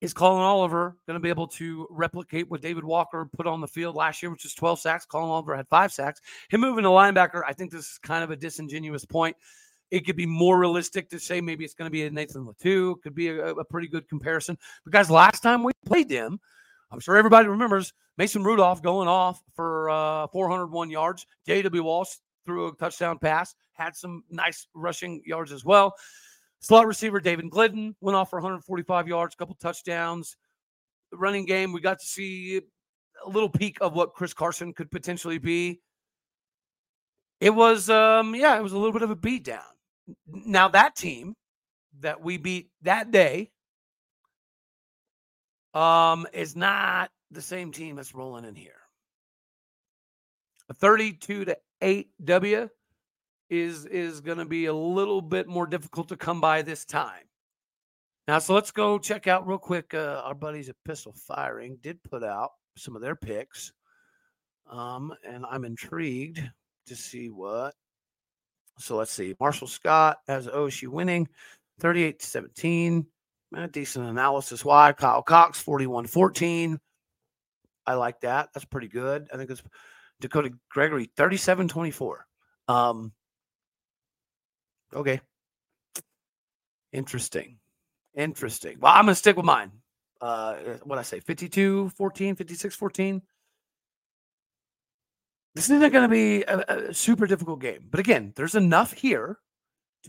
Is 0.00 0.14
Colin 0.14 0.42
Oliver 0.42 0.96
going 1.06 1.14
to 1.14 1.20
be 1.20 1.28
able 1.28 1.46
to 1.48 1.86
replicate 1.90 2.50
what 2.50 2.62
David 2.62 2.84
Walker 2.84 3.28
put 3.36 3.46
on 3.46 3.60
the 3.60 3.68
field 3.68 3.96
last 3.96 4.22
year, 4.22 4.30
which 4.30 4.46
is 4.46 4.54
12 4.54 4.80
sacks? 4.80 5.04
Colin 5.04 5.28
Oliver 5.28 5.54
had 5.54 5.68
five 5.68 5.92
sacks. 5.92 6.20
Him 6.48 6.62
moving 6.62 6.84
to 6.84 6.88
linebacker, 6.88 7.42
I 7.46 7.52
think 7.52 7.70
this 7.70 7.84
is 7.84 7.98
kind 7.98 8.24
of 8.24 8.30
a 8.30 8.36
disingenuous 8.36 9.04
point. 9.04 9.36
It 9.90 10.06
could 10.06 10.16
be 10.16 10.24
more 10.26 10.58
realistic 10.58 11.10
to 11.10 11.18
say 11.18 11.40
maybe 11.40 11.64
it's 11.64 11.74
going 11.74 11.86
to 11.86 11.92
be 11.92 12.04
a 12.04 12.10
Nathan 12.10 12.46
Latu. 12.46 13.00
Could 13.02 13.14
be 13.14 13.28
a, 13.28 13.48
a 13.48 13.64
pretty 13.64 13.88
good 13.88 14.08
comparison. 14.08 14.56
Because 14.84 15.10
last 15.10 15.40
time 15.40 15.62
we 15.64 15.72
played 15.84 16.08
them, 16.08 16.40
I'm 16.90 17.00
sure 17.00 17.16
everybody 17.16 17.48
remembers 17.48 17.92
Mason 18.16 18.42
Rudolph 18.42 18.82
going 18.82 19.08
off 19.08 19.42
for 19.54 19.90
uh, 19.90 20.28
401 20.28 20.90
yards. 20.90 21.26
J.W. 21.46 21.82
Walsh 21.82 22.16
threw 22.46 22.68
a 22.68 22.76
touchdown 22.76 23.18
pass, 23.18 23.54
had 23.74 23.94
some 23.94 24.24
nice 24.30 24.66
rushing 24.74 25.22
yards 25.26 25.52
as 25.52 25.64
well. 25.64 25.94
Slot 26.60 26.86
receiver 26.86 27.20
David 27.20 27.50
Glidden 27.50 27.96
went 28.00 28.16
off 28.16 28.30
for 28.30 28.36
145 28.36 29.08
yards, 29.08 29.34
a 29.34 29.36
couple 29.36 29.54
touchdowns. 29.54 30.36
The 31.10 31.16
running 31.16 31.46
game, 31.46 31.72
we 31.72 31.80
got 31.80 31.98
to 31.98 32.06
see 32.06 32.60
a 33.24 33.28
little 33.28 33.48
peek 33.48 33.78
of 33.80 33.94
what 33.94 34.14
Chris 34.14 34.34
Carson 34.34 34.72
could 34.74 34.90
potentially 34.90 35.38
be. 35.38 35.80
It 37.40 37.50
was, 37.50 37.88
um, 37.88 38.34
yeah, 38.34 38.58
it 38.58 38.62
was 38.62 38.72
a 38.72 38.78
little 38.78 38.92
bit 38.92 39.02
of 39.02 39.10
a 39.10 39.16
beatdown. 39.16 39.62
Now 40.26 40.68
that 40.68 40.96
team 40.96 41.34
that 42.00 42.20
we 42.20 42.36
beat 42.36 42.68
that 42.82 43.10
day, 43.10 43.50
um, 45.72 46.26
is 46.32 46.56
not 46.56 47.10
the 47.30 47.42
same 47.42 47.72
team 47.72 47.96
that's 47.96 48.14
rolling 48.14 48.44
in 48.44 48.54
here. 48.54 48.72
A 50.68 50.74
32 50.74 51.46
to 51.46 51.56
8 51.80 52.10
W 52.24 52.68
is 53.50 53.84
is 53.86 54.20
going 54.20 54.38
to 54.38 54.44
be 54.44 54.66
a 54.66 54.74
little 54.74 55.20
bit 55.20 55.48
more 55.48 55.66
difficult 55.66 56.08
to 56.08 56.16
come 56.16 56.40
by 56.40 56.62
this 56.62 56.84
time. 56.84 57.24
Now, 58.28 58.38
so 58.38 58.54
let's 58.54 58.70
go 58.70 58.98
check 58.98 59.26
out 59.26 59.46
real 59.46 59.58
quick. 59.58 59.92
Uh, 59.92 60.22
our 60.24 60.34
buddies 60.34 60.68
at 60.68 60.76
Pistol 60.84 61.12
Firing 61.12 61.78
did 61.82 62.02
put 62.04 62.22
out 62.22 62.50
some 62.76 62.94
of 62.94 63.02
their 63.02 63.16
picks. 63.16 63.72
Um, 64.70 65.12
and 65.28 65.44
I'm 65.50 65.64
intrigued 65.64 66.40
to 66.86 66.96
see 66.96 67.28
what. 67.28 67.74
So 68.78 68.96
let's 68.96 69.12
see. 69.12 69.34
Marshall 69.40 69.66
Scott 69.66 70.18
has 70.28 70.46
OSU 70.46 70.88
winning 70.88 71.28
38 71.80 72.20
to 72.20 72.26
17. 72.26 73.06
A 73.56 73.66
decent 73.66 74.06
analysis. 74.06 74.64
Why? 74.64 74.92
Kyle 74.92 75.22
Cox 75.22 75.60
41 75.60 76.06
14. 76.06 76.78
I 77.84 77.94
like 77.94 78.20
that. 78.20 78.50
That's 78.54 78.64
pretty 78.64 78.86
good. 78.86 79.26
I 79.34 79.36
think 79.36 79.50
it's 79.50 79.62
Dakota 80.20 80.52
Gregory 80.68 81.10
37 81.16 81.66
24. 81.66 82.26
Um, 82.68 83.12
okay. 84.94 85.20
Interesting. 86.92 87.58
Interesting. 88.16 88.78
Well, 88.80 88.92
I'm 88.92 89.04
going 89.04 89.12
to 89.12 89.18
stick 89.18 89.36
with 89.36 89.46
mine. 89.46 89.70
Uh, 90.20 90.54
what 90.84 90.98
I 90.98 91.02
say 91.02 91.20
52 91.20 91.90
14, 91.90 92.36
56 92.36 92.74
14. 92.74 93.22
This 95.54 95.70
isn't 95.70 95.92
going 95.92 96.08
to 96.08 96.08
be 96.08 96.42
a, 96.42 96.88
a 96.90 96.94
super 96.94 97.26
difficult 97.26 97.60
game. 97.60 97.86
But 97.90 98.00
again, 98.00 98.32
there's 98.36 98.54
enough 98.54 98.92
here 98.92 99.38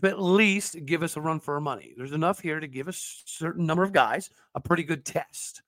to 0.00 0.08
at 0.08 0.20
least 0.20 0.76
give 0.84 1.02
us 1.02 1.16
a 1.16 1.20
run 1.20 1.40
for 1.40 1.54
our 1.54 1.60
money. 1.60 1.94
There's 1.96 2.12
enough 2.12 2.40
here 2.40 2.60
to 2.60 2.66
give 2.66 2.88
us 2.88 3.22
a 3.26 3.30
certain 3.30 3.66
number 3.66 3.82
of 3.82 3.92
guys 3.92 4.30
a 4.54 4.60
pretty 4.60 4.84
good 4.84 5.04
test. 5.04 5.62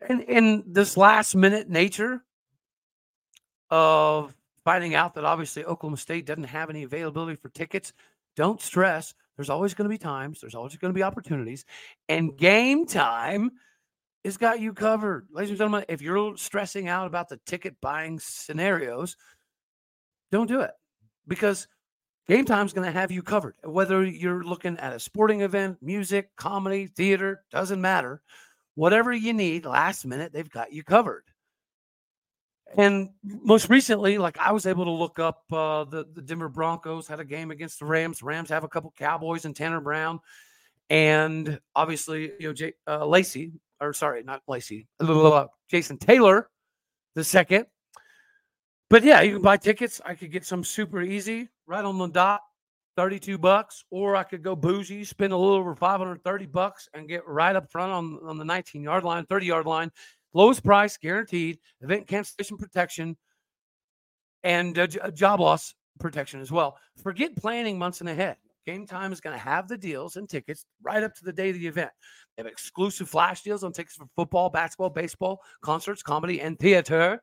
And 0.00 0.22
in 0.22 0.64
this 0.66 0.96
last 0.96 1.34
minute 1.34 1.68
nature 1.68 2.22
of 3.70 4.34
finding 4.66 4.96
out 4.96 5.14
that 5.14 5.24
obviously 5.24 5.64
Oklahoma 5.64 5.96
State 5.96 6.26
doesn't 6.26 6.42
have 6.42 6.70
any 6.70 6.82
availability 6.82 7.36
for 7.36 7.50
tickets, 7.50 7.92
don't 8.34 8.60
stress. 8.60 9.14
There's 9.36 9.48
always 9.48 9.74
going 9.74 9.88
to 9.88 9.94
be 9.94 9.96
times, 9.96 10.40
there's 10.40 10.56
always 10.56 10.76
going 10.76 10.92
to 10.92 10.98
be 10.98 11.04
opportunities. 11.04 11.64
And 12.08 12.36
game 12.36 12.84
time 12.84 13.52
has 14.24 14.36
got 14.36 14.58
you 14.58 14.72
covered. 14.72 15.28
Ladies 15.30 15.50
and 15.50 15.58
gentlemen, 15.58 15.84
if 15.88 16.02
you're 16.02 16.36
stressing 16.36 16.88
out 16.88 17.06
about 17.06 17.28
the 17.28 17.38
ticket 17.46 17.76
buying 17.80 18.18
scenarios, 18.18 19.16
don't 20.32 20.48
do 20.48 20.62
it 20.62 20.72
because 21.28 21.68
Game 22.26 22.44
Time's 22.44 22.72
going 22.72 22.86
to 22.86 22.98
have 22.98 23.12
you 23.12 23.22
covered. 23.22 23.54
Whether 23.62 24.04
you're 24.04 24.42
looking 24.42 24.76
at 24.78 24.92
a 24.92 24.98
sporting 24.98 25.42
event, 25.42 25.78
music, 25.80 26.30
comedy, 26.34 26.88
theater, 26.88 27.44
doesn't 27.52 27.80
matter. 27.80 28.20
Whatever 28.74 29.12
you 29.12 29.32
need 29.32 29.64
last 29.64 30.04
minute, 30.04 30.32
they've 30.32 30.50
got 30.50 30.72
you 30.72 30.82
covered. 30.82 31.22
And 32.76 33.10
most 33.22 33.70
recently, 33.70 34.18
like 34.18 34.38
I 34.38 34.52
was 34.52 34.66
able 34.66 34.84
to 34.84 34.90
look 34.90 35.18
up 35.18 35.44
uh, 35.52 35.84
the, 35.84 36.06
the 36.12 36.22
Denver 36.22 36.48
Broncos 36.48 37.06
had 37.06 37.20
a 37.20 37.24
game 37.24 37.50
against 37.50 37.78
the 37.78 37.84
Rams. 37.84 38.22
Rams 38.22 38.48
have 38.50 38.64
a 38.64 38.68
couple 38.68 38.92
Cowboys 38.96 39.44
and 39.44 39.54
Tanner 39.54 39.80
Brown. 39.80 40.20
And 40.90 41.60
obviously, 41.74 42.32
you 42.38 42.48
know, 42.48 42.52
J- 42.52 42.74
uh, 42.86 43.06
Lacey, 43.06 43.52
or 43.80 43.92
sorry, 43.92 44.22
not 44.22 44.42
Lacey, 44.46 44.86
Jason 45.68 45.98
Taylor, 45.98 46.48
the 47.14 47.24
second. 47.24 47.66
But 48.88 49.02
yeah, 49.02 49.20
you 49.22 49.34
can 49.34 49.42
buy 49.42 49.56
tickets. 49.56 50.00
I 50.04 50.14
could 50.14 50.30
get 50.30 50.44
some 50.44 50.62
super 50.62 51.02
easy 51.02 51.48
right 51.66 51.84
on 51.84 51.98
the 51.98 52.06
dot, 52.06 52.40
32 52.96 53.36
bucks, 53.36 53.84
or 53.90 54.14
I 54.14 54.22
could 54.22 54.42
go 54.42 54.54
bougie, 54.54 55.04
spend 55.04 55.32
a 55.32 55.36
little 55.36 55.56
over 55.56 55.74
530 55.74 56.46
bucks 56.46 56.88
and 56.94 57.08
get 57.08 57.26
right 57.26 57.56
up 57.56 57.70
front 57.70 57.92
on, 57.92 58.18
on 58.24 58.38
the 58.38 58.44
19 58.44 58.82
yard 58.82 59.02
line, 59.02 59.26
30 59.26 59.46
yard 59.46 59.66
line. 59.66 59.90
Lowest 60.36 60.62
price 60.62 60.98
guaranteed, 60.98 61.58
event 61.80 62.06
cancellation 62.06 62.58
protection, 62.58 63.16
and 64.44 64.74
job 65.14 65.40
loss 65.40 65.74
protection 65.98 66.42
as 66.42 66.52
well. 66.52 66.76
Forget 67.02 67.34
planning 67.36 67.78
months 67.78 68.02
in 68.02 68.08
ahead. 68.08 68.36
Game 68.66 68.86
Time 68.86 69.14
is 69.14 69.20
going 69.22 69.34
to 69.34 69.42
have 69.42 69.66
the 69.66 69.78
deals 69.78 70.16
and 70.16 70.28
tickets 70.28 70.66
right 70.82 71.02
up 71.02 71.14
to 71.14 71.24
the 71.24 71.32
day 71.32 71.48
of 71.48 71.54
the 71.58 71.66
event. 71.66 71.90
They 72.36 72.42
have 72.42 72.52
exclusive 72.52 73.08
flash 73.08 73.40
deals 73.44 73.64
on 73.64 73.72
tickets 73.72 73.96
for 73.96 74.04
football, 74.14 74.50
basketball, 74.50 74.90
baseball, 74.90 75.40
concerts, 75.62 76.02
comedy, 76.02 76.42
and 76.42 76.58
theater. 76.58 77.22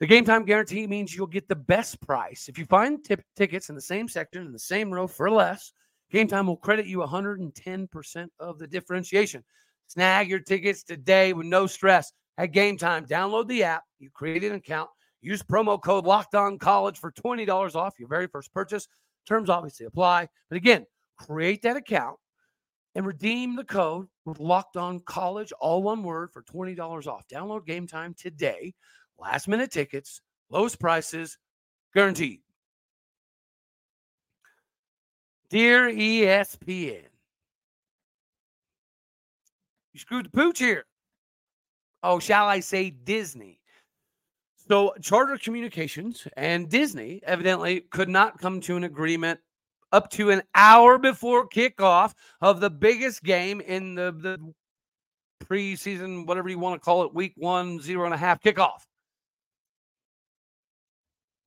The 0.00 0.06
game 0.08 0.24
time 0.24 0.44
guarantee 0.44 0.88
means 0.88 1.14
you'll 1.14 1.28
get 1.28 1.46
the 1.46 1.54
best 1.54 2.00
price. 2.00 2.48
If 2.48 2.58
you 2.58 2.64
find 2.64 3.04
tip- 3.04 3.22
tickets 3.36 3.68
in 3.68 3.76
the 3.76 3.80
same 3.80 4.08
section 4.08 4.44
in 4.44 4.50
the 4.50 4.58
same 4.58 4.92
row 4.92 5.06
for 5.06 5.30
less, 5.30 5.70
Game 6.10 6.26
Time 6.26 6.48
will 6.48 6.56
credit 6.56 6.86
you 6.86 6.98
110% 6.98 8.26
of 8.40 8.58
the 8.58 8.66
differentiation. 8.66 9.44
Snag 9.86 10.28
your 10.28 10.40
tickets 10.40 10.82
today 10.82 11.32
with 11.32 11.46
no 11.46 11.68
stress. 11.68 12.12
At 12.36 12.52
Game 12.52 12.76
Time, 12.76 13.06
download 13.06 13.46
the 13.46 13.62
app, 13.62 13.84
you 13.98 14.10
create 14.10 14.42
an 14.44 14.54
account, 14.54 14.90
use 15.20 15.42
promo 15.42 15.80
code 15.80 16.04
Locked 16.04 16.34
On 16.34 16.58
College 16.58 16.98
for 16.98 17.12
$20 17.12 17.74
off 17.76 17.94
your 17.98 18.08
very 18.08 18.26
first 18.26 18.52
purchase. 18.52 18.88
Terms 19.26 19.48
obviously 19.48 19.86
apply. 19.86 20.28
But 20.50 20.56
again, 20.56 20.84
create 21.16 21.62
that 21.62 21.76
account 21.76 22.16
and 22.94 23.06
redeem 23.06 23.56
the 23.56 23.64
code 23.64 24.06
with 24.24 24.40
Locked 24.40 24.76
On 24.76 25.00
College, 25.00 25.52
all 25.60 25.82
one 25.82 26.02
word, 26.02 26.30
for 26.32 26.42
$20 26.42 27.06
off. 27.06 27.26
Download 27.28 27.64
Game 27.64 27.86
Time 27.86 28.14
today 28.14 28.74
last 29.18 29.48
minute 29.48 29.70
tickets, 29.70 30.20
lowest 30.50 30.80
prices, 30.80 31.38
guaranteed. 31.94 32.40
Dear 35.50 35.88
ESPN, 35.88 37.04
you 39.92 40.00
screwed 40.00 40.26
the 40.26 40.30
pooch 40.30 40.58
here. 40.58 40.84
Oh, 42.04 42.18
shall 42.18 42.46
I 42.46 42.60
say 42.60 42.90
Disney? 42.90 43.58
So, 44.68 44.94
Charter 45.00 45.38
Communications 45.38 46.28
and 46.36 46.68
Disney 46.68 47.22
evidently 47.24 47.80
could 47.80 48.10
not 48.10 48.38
come 48.38 48.60
to 48.62 48.76
an 48.76 48.84
agreement 48.84 49.40
up 49.90 50.10
to 50.10 50.30
an 50.30 50.42
hour 50.54 50.98
before 50.98 51.48
kickoff 51.48 52.12
of 52.42 52.60
the 52.60 52.68
biggest 52.68 53.22
game 53.22 53.62
in 53.62 53.94
the, 53.94 54.12
the 54.12 54.54
preseason, 55.46 56.26
whatever 56.26 56.50
you 56.50 56.58
want 56.58 56.80
to 56.80 56.84
call 56.84 57.04
it, 57.04 57.14
week 57.14 57.32
one, 57.36 57.80
zero 57.80 58.04
and 58.04 58.12
a 58.12 58.18
half 58.18 58.42
kickoff. 58.42 58.82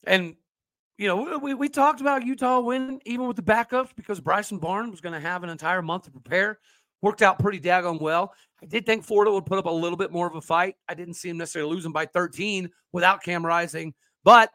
And 0.06 0.36
you 0.98 1.08
know, 1.08 1.38
we, 1.38 1.54
we 1.54 1.70
talked 1.70 2.02
about 2.02 2.26
Utah 2.26 2.60
winning 2.60 3.00
even 3.06 3.28
with 3.28 3.36
the 3.36 3.44
backups 3.44 3.90
because 3.96 4.20
Bryson 4.20 4.58
Barnes 4.58 4.90
was 4.90 5.02
going 5.02 5.14
to 5.14 5.20
have 5.20 5.44
an 5.44 5.50
entire 5.50 5.84
month 5.84 6.06
to 6.06 6.12
prepare. 6.12 6.58
Worked 7.02 7.22
out 7.22 7.40
pretty 7.40 7.60
daggone 7.60 8.02
well. 8.02 8.34
I 8.62 8.66
did 8.66 8.86
think 8.86 9.04
Florida 9.04 9.32
would 9.32 9.46
put 9.46 9.60
up 9.60 9.66
a 9.66 9.70
little 9.70 9.98
bit 9.98 10.12
more 10.12 10.28
of 10.28 10.36
a 10.36 10.42
fight. 10.42 10.76
I 10.90 10.96
didn't 10.96 11.14
see 11.14 11.30
him 11.30 11.38
necessarily 11.38 11.74
losing 11.74 11.92
by 11.92 12.06
13 12.08 12.70
without 12.92 13.22
Cam 13.22 13.46
Rising, 13.46 13.94
but 14.24 14.52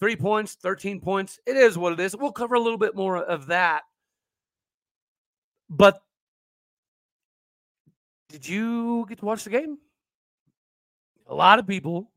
three 0.00 0.16
points, 0.16 0.54
13 0.54 1.00
points. 1.00 1.38
It 1.46 1.56
is 1.56 1.76
what 1.76 1.92
it 1.92 2.00
is. 2.00 2.16
We'll 2.16 2.32
cover 2.32 2.54
a 2.54 2.60
little 2.60 2.78
bit 2.78 2.96
more 2.96 3.18
of 3.18 3.46
that. 3.46 3.82
But 5.68 6.00
did 8.30 8.48
you 8.48 9.04
get 9.08 9.18
to 9.18 9.26
watch 9.26 9.44
the 9.44 9.50
game? 9.50 9.78
A 11.26 11.34
lot 11.34 11.58
of 11.58 11.66
people 11.66 12.10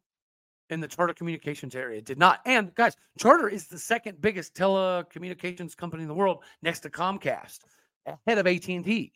in 0.70 0.80
the 0.80 0.88
Charter 0.88 1.14
Communications 1.14 1.76
area. 1.76 2.02
did 2.02 2.18
not. 2.18 2.42
And 2.46 2.74
guys, 2.76 2.96
Charter 3.18 3.50
is 3.50 3.68
the 3.68 3.80
second 3.80 4.20
biggest 4.22 4.54
telecommunications 4.54 5.76
company 5.76 6.04
in 6.04 6.10
the 6.10 6.16
world 6.16 6.44
next 6.62 6.82
to 6.82 6.90
Comcast, 6.90 7.60
ahead 8.06 8.38
of 8.38 8.48
AT&T. 8.48 9.14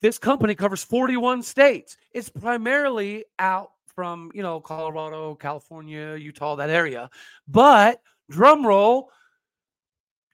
This 0.00 0.18
company 0.18 0.54
covers 0.54 0.84
41 0.84 1.42
states. 1.42 1.96
It's 2.12 2.28
primarily 2.28 3.24
out 3.38 3.70
from, 3.94 4.30
you 4.32 4.42
know, 4.42 4.60
Colorado, 4.60 5.34
California, 5.34 6.14
Utah, 6.16 6.54
that 6.56 6.70
area. 6.70 7.10
But 7.48 8.00
drum 8.30 8.64
roll, 8.64 9.10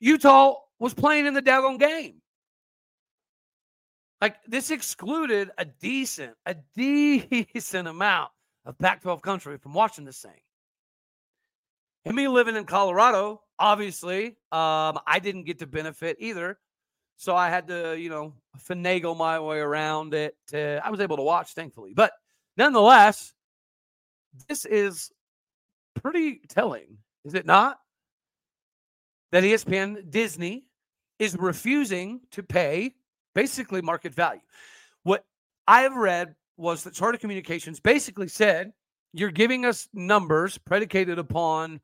Utah 0.00 0.56
was 0.78 0.92
playing 0.92 1.26
in 1.26 1.33
the 1.33 1.42
daggone 1.42 1.78
game. 1.78 2.21
Like 4.21 4.37
this 4.47 4.71
excluded 4.71 5.50
a 5.59 5.64
decent, 5.64 6.35
a 6.47 6.56
decent 6.76 7.88
amount 7.88 8.30
of 8.64 8.78
Pac 8.78 9.02
12 9.02 9.23
country 9.23 9.59
from 9.59 9.73
watching 9.75 10.04
this 10.04 10.21
thing. 10.21 10.40
And 12.04 12.14
me 12.14 12.28
living 12.28 12.56
in 12.56 12.64
Colorado, 12.64 13.40
obviously, 13.59 14.26
um, 14.52 14.99
I 15.06 15.21
didn't 15.23 15.44
get 15.44 15.61
to 15.61 15.66
benefit 15.66 16.18
either. 16.21 16.59
So 17.16 17.37
I 17.37 17.49
had 17.49 17.68
to, 17.68 17.99
you 17.99 18.11
know, 18.11 18.35
finagle 18.68 19.16
my 19.16 19.38
way 19.40 19.59
around 19.59 20.14
it. 20.14 20.37
I 20.52 20.90
was 20.90 21.00
able 21.00 21.16
to 21.16 21.23
watch, 21.23 21.54
thankfully. 21.54 21.92
But 21.94 22.12
nonetheless, 22.56 23.33
this 24.49 24.64
is 24.64 25.11
pretty 25.94 26.40
telling, 26.49 26.99
is 27.25 27.35
it 27.35 27.47
not? 27.47 27.78
That 29.33 29.44
ESPN 29.44 30.11
Disney 30.11 30.66
is 31.18 31.37
refusing 31.38 32.21
to 32.33 32.42
pay 32.42 32.94
basically 33.35 33.80
market 33.80 34.14
value. 34.14 34.40
What 35.04 35.25
I 35.66 35.83
have 35.83 35.94
read 35.97 36.35
was 36.56 36.85
that 36.85 36.94
Charter 36.94 37.18
Communications 37.18 37.80
basically 37.80 38.28
said, 38.28 38.73
You're 39.12 39.30
giving 39.30 39.64
us 39.64 39.88
numbers 39.92 40.59
predicated 40.59 41.18
upon 41.18 41.80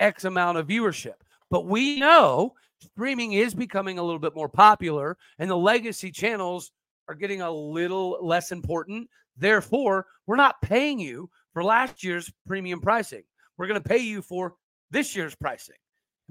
X 0.00 0.24
amount 0.24 0.58
of 0.58 0.66
viewership. 0.66 1.14
But 1.50 1.66
we 1.66 2.00
know 2.00 2.54
streaming 2.82 3.32
is 3.32 3.54
becoming 3.54 3.98
a 3.98 4.02
little 4.02 4.18
bit 4.18 4.34
more 4.34 4.48
popular 4.48 5.16
and 5.38 5.50
the 5.50 5.56
legacy 5.56 6.10
channels 6.10 6.70
are 7.08 7.14
getting 7.14 7.42
a 7.42 7.50
little 7.50 8.18
less 8.22 8.52
important. 8.52 9.08
Therefore, 9.36 10.06
we're 10.26 10.36
not 10.36 10.60
paying 10.62 10.98
you 10.98 11.30
for 11.52 11.64
last 11.64 12.04
year's 12.04 12.30
premium 12.46 12.80
pricing. 12.80 13.22
We're 13.56 13.66
going 13.66 13.82
to 13.82 13.88
pay 13.88 13.98
you 13.98 14.22
for 14.22 14.54
this 14.90 15.16
year's 15.16 15.34
pricing. 15.34 15.76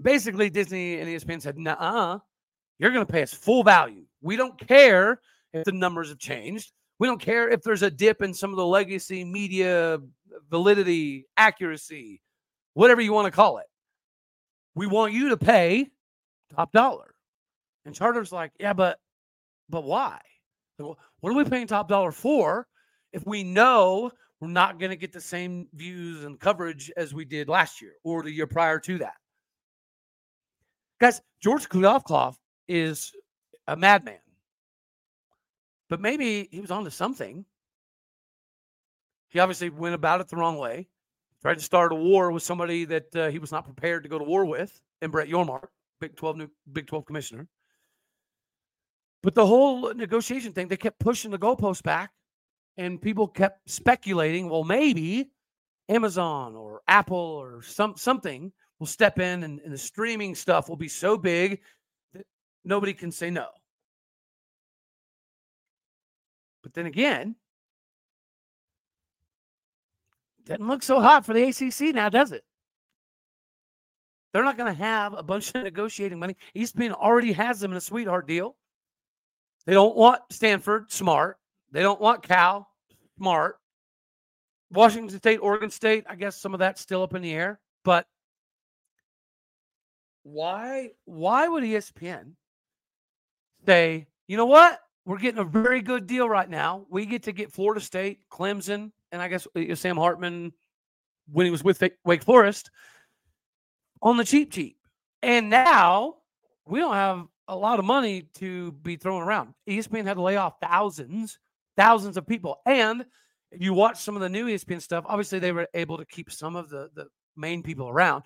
Basically, 0.02 0.50
Disney 0.50 1.00
and 1.00 1.10
ESPN 1.10 1.42
said, 1.42 1.58
nah, 1.58 2.20
you're 2.80 2.92
going 2.92 3.06
to 3.06 3.12
pay 3.12 3.22
us 3.22 3.34
full 3.34 3.64
value. 3.64 4.06
We 4.22 4.36
don't 4.36 4.58
care 4.68 5.22
if 5.54 5.66
the 5.66 5.72
numbers 5.72 6.10
have 6.10 6.20
changed. 6.20 6.72
We 7.00 7.08
don't 7.08 7.22
care 7.22 7.50
if 7.50 7.64
there's 7.64 7.82
a 7.82 7.92
dip 7.92 8.22
in 8.22 8.34
some 8.34 8.52
of 8.52 8.58
the 8.58 8.66
legacy 8.66 9.24
media 9.24 10.00
validity, 10.50 11.26
accuracy, 11.38 12.22
whatever 12.74 13.02
you 13.02 13.14
want 13.14 13.26
to 13.26 13.32
call 13.32 13.58
it. 13.58 13.66
We 14.76 14.88
want 14.88 15.14
you 15.14 15.30
to 15.30 15.38
pay 15.38 15.90
top 16.56 16.72
dollar. 16.72 17.14
And 17.86 17.96
Charter's 17.96 18.32
like, 18.32 18.52
yeah, 18.60 18.74
but 18.74 19.00
but 19.70 19.84
why? 19.84 20.20
What 20.78 20.98
are 21.32 21.34
we 21.36 21.44
paying 21.44 21.68
top 21.68 21.88
dollar 21.88 22.12
for 22.12 22.68
if 23.14 23.26
we 23.26 23.44
know 23.44 24.12
we're 24.40 24.48
not 24.48 24.80
going 24.80 24.90
to 24.90 24.96
get 24.96 25.14
the 25.14 25.22
same 25.22 25.68
views 25.74 26.24
and 26.24 26.40
coverage 26.40 26.92
as 26.98 27.14
we 27.14 27.26
did 27.26 27.48
last 27.48 27.82
year 27.82 27.94
or 28.04 28.24
the 28.24 28.32
year 28.32 28.48
prior 28.48 28.80
to 28.80 28.98
that? 29.00 29.14
Guys, 31.00 31.22
George 31.42 31.70
Kliavkoff 31.70 32.36
is 32.68 33.12
a 33.68 33.76
madman, 33.76 34.20
but 35.90 36.02
maybe 36.02 36.48
he 36.52 36.60
was 36.60 36.72
onto 36.72 36.90
something. 36.90 37.46
He 39.30 39.40
obviously 39.40 39.70
went 39.70 39.96
about 39.96 40.22
it 40.22 40.28
the 40.28 40.36
wrong 40.36 40.58
way, 40.58 40.90
tried 41.42 41.58
to 41.58 41.64
start 41.64 41.92
a 41.92 41.96
war 41.96 42.32
with 42.32 42.44
somebody 42.44 42.86
that 42.86 43.16
uh, 43.16 43.30
he 43.30 43.40
was 43.40 43.52
not 43.52 43.66
prepared 43.66 44.04
to 44.04 44.10
go 44.10 44.20
to 44.20 44.26
war 44.26 44.46
with, 44.46 44.80
and 45.02 45.12
Brett 45.12 45.30
Yormark, 45.30 45.68
Big 46.02 46.16
12 46.18 46.38
new 46.38 46.50
Big 46.74 46.88
12 46.88 47.06
commissioner. 47.06 47.48
But 49.24 49.36
the 49.36 49.46
whole 49.46 49.94
negotiation 49.94 50.52
thing, 50.52 50.68
they 50.68 50.76
kept 50.76 51.00
pushing 51.00 51.30
the 51.30 51.38
goalposts 51.38 51.84
back, 51.84 52.12
and 52.76 53.00
people 53.00 53.28
kept 53.28 53.70
speculating. 53.70 54.50
Well, 54.50 54.64
maybe 54.64 55.30
Amazon 55.88 56.56
or 56.56 56.82
Apple 56.88 57.16
or 57.16 57.62
some 57.62 57.96
something 57.96 58.52
will 58.80 58.88
step 58.88 59.20
in, 59.20 59.44
and, 59.44 59.60
and 59.62 59.72
the 59.72 59.78
streaming 59.78 60.34
stuff 60.34 60.68
will 60.68 60.76
be 60.76 60.88
so 60.90 61.18
big 61.18 61.62
that 62.16 62.26
nobody 62.66 62.94
can 62.94 63.12
say 63.12 63.30
no. 63.30 63.48
But 66.64 66.74
then 66.74 66.88
again, 66.88 67.36
doesn't 70.46 70.68
look 70.68 70.82
so 70.82 71.00
hot 71.00 71.26
for 71.26 71.34
the 71.34 71.44
ACC 71.44 71.94
now, 71.94 72.10
does 72.10 72.32
it? 72.32 72.44
They're 74.34 74.44
not 74.44 74.58
going 74.58 74.74
to 74.74 74.80
have 74.80 75.14
a 75.14 75.24
bunch 75.24 75.54
of 75.54 75.64
negotiating 75.64 76.20
money. 76.20 76.38
ESPN 76.56 76.94
already 76.94 77.34
has 77.34 77.60
them 77.60 77.72
in 77.72 77.78
a 77.78 77.82
sweetheart 77.82 78.28
deal. 78.28 78.56
They 79.66 79.74
don't 79.74 79.96
want 79.96 80.22
Stanford, 80.30 80.92
smart. 80.92 81.38
They 81.72 81.82
don't 81.82 82.02
want 82.02 82.24
Cal, 82.24 82.68
smart. 83.18 83.58
Washington 84.72 85.18
State, 85.18 85.38
Oregon 85.38 85.70
State, 85.70 86.06
I 86.10 86.16
guess 86.16 86.38
some 86.38 86.54
of 86.54 86.60
that's 86.60 86.82
still 86.82 87.04
up 87.04 87.14
in 87.14 87.22
the 87.22 87.34
air. 87.34 87.60
But 87.84 88.08
why 90.24 90.92
why 91.06 91.48
would 91.48 91.64
ESPN 91.64 92.34
say, 93.66 94.08
you 94.28 94.38
know 94.38 94.46
what? 94.46 94.80
We're 95.06 95.18
getting 95.18 95.40
a 95.40 95.44
very 95.44 95.82
good 95.82 96.08
deal 96.08 96.30
right 96.30 96.50
now. 96.50 96.86
We 96.90 97.06
get 97.06 97.24
to 97.24 97.32
get 97.32 97.52
Florida 97.52 97.82
State, 97.82 98.20
Clemson, 98.32 98.92
and 99.12 99.22
I 99.22 99.28
guess 99.28 99.48
uh, 99.56 99.76
Sam 99.76 99.98
Hartman 99.98 100.54
when 101.32 101.46
he 101.46 101.52
was 101.52 101.64
with 101.64 101.84
Wake 102.06 102.24
Forest 102.24 102.70
on 104.02 104.18
the 104.18 104.26
cheap 104.26 104.52
cheap. 104.52 104.78
And 105.22 105.50
now 105.50 106.16
we 106.68 106.80
don't 106.80 106.94
have 106.94 107.28
a 107.48 107.56
lot 107.56 107.80
of 107.80 107.86
money 107.86 108.24
to 108.36 108.72
be 108.72 108.96
thrown 108.96 109.22
around. 109.22 109.54
ESPN 109.68 110.06
had 110.06 110.16
to 110.16 110.22
lay 110.22 110.38
off 110.38 110.56
thousands, 110.62 111.38
thousands 111.78 112.18
of 112.18 112.26
people. 112.26 112.60
And 112.66 113.06
if 113.52 113.62
you 113.62 113.74
watch 113.74 114.00
some 114.00 114.16
of 114.16 114.22
the 114.22 114.30
new 114.30 114.48
ESPN 114.48 114.82
stuff, 114.82 115.06
obviously 115.08 115.40
they 115.40 115.52
were 115.52 115.68
able 115.74 115.98
to 115.98 116.06
keep 116.06 116.32
some 116.32 116.56
of 116.56 116.70
the, 116.70 116.90
the 116.96 117.08
main 117.36 117.62
people 117.62 117.90
around. 117.90 118.24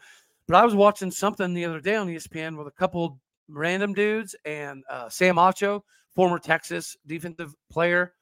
But 0.47 0.57
I 0.57 0.65
was 0.65 0.75
watching 0.75 1.09
something 1.09 1.53
the 1.53 1.65
other 1.65 1.79
day 1.79 1.95
on 1.95 2.07
ESPN 2.07 2.57
with 2.57 2.67
a 2.67 2.71
couple 2.71 3.19
random 3.49 3.93
dudes 3.93 4.35
and 4.45 4.83
uh, 4.89 5.09
Sam 5.09 5.35
Acho, 5.35 5.81
former 6.15 6.37
Texas 6.37 6.95
defensive 7.05 7.53
player. 7.71 8.13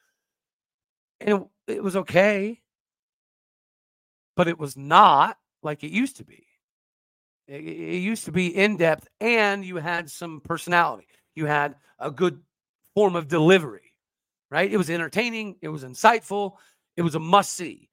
And 1.19 1.29
it, 1.67 1.75
it 1.75 1.83
was 1.83 1.97
okay, 1.97 2.61
but 4.35 4.47
it 4.47 4.57
was 4.57 4.77
not 4.77 5.37
like 5.61 5.83
it 5.83 5.91
used 5.91 6.17
to 6.17 6.25
be. 6.25 6.42
It, 7.47 7.61
used 7.61 8.25
to 8.25 8.31
be 8.31 8.55
in 8.55 8.77
depth, 8.77 9.07
and 9.19 9.65
you 9.65 9.77
had 9.77 10.09
some 10.09 10.41
personality. 10.41 11.07
You 11.35 11.45
had 11.45 11.75
a 11.99 12.09
good 12.09 12.39
form 12.95 13.15
of 13.15 13.27
delivery, 13.27 13.93
right? 14.49 14.71
It 14.71 14.77
was 14.77 14.89
entertaining. 14.89 15.57
It 15.61 15.69
was 15.69 15.83
insightful. 15.83 16.53
It 16.95 17.01
was 17.01 17.15
a 17.15 17.19
must 17.19 17.53
see. 17.53 17.89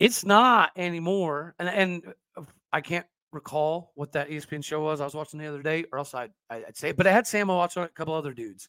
It's 0.00 0.24
not 0.24 0.72
anymore, 0.76 1.54
and 1.58 1.68
and 1.68 2.14
uh, 2.36 2.42
I 2.72 2.80
can't 2.80 3.06
recall 3.32 3.92
what 3.94 4.12
that 4.12 4.28
ESPN 4.30 4.64
show 4.64 4.82
was 4.82 5.00
I 5.00 5.04
was 5.04 5.14
watching 5.14 5.38
the 5.38 5.46
other 5.46 5.62
day, 5.62 5.84
or 5.92 5.98
else 5.98 6.14
I'd, 6.14 6.32
I'd 6.50 6.76
say, 6.76 6.92
but 6.92 7.06
I 7.06 7.12
had 7.12 7.26
Sam 7.26 7.48
watching 7.48 7.82
a 7.82 7.88
couple 7.88 8.14
other 8.14 8.32
dudes. 8.32 8.68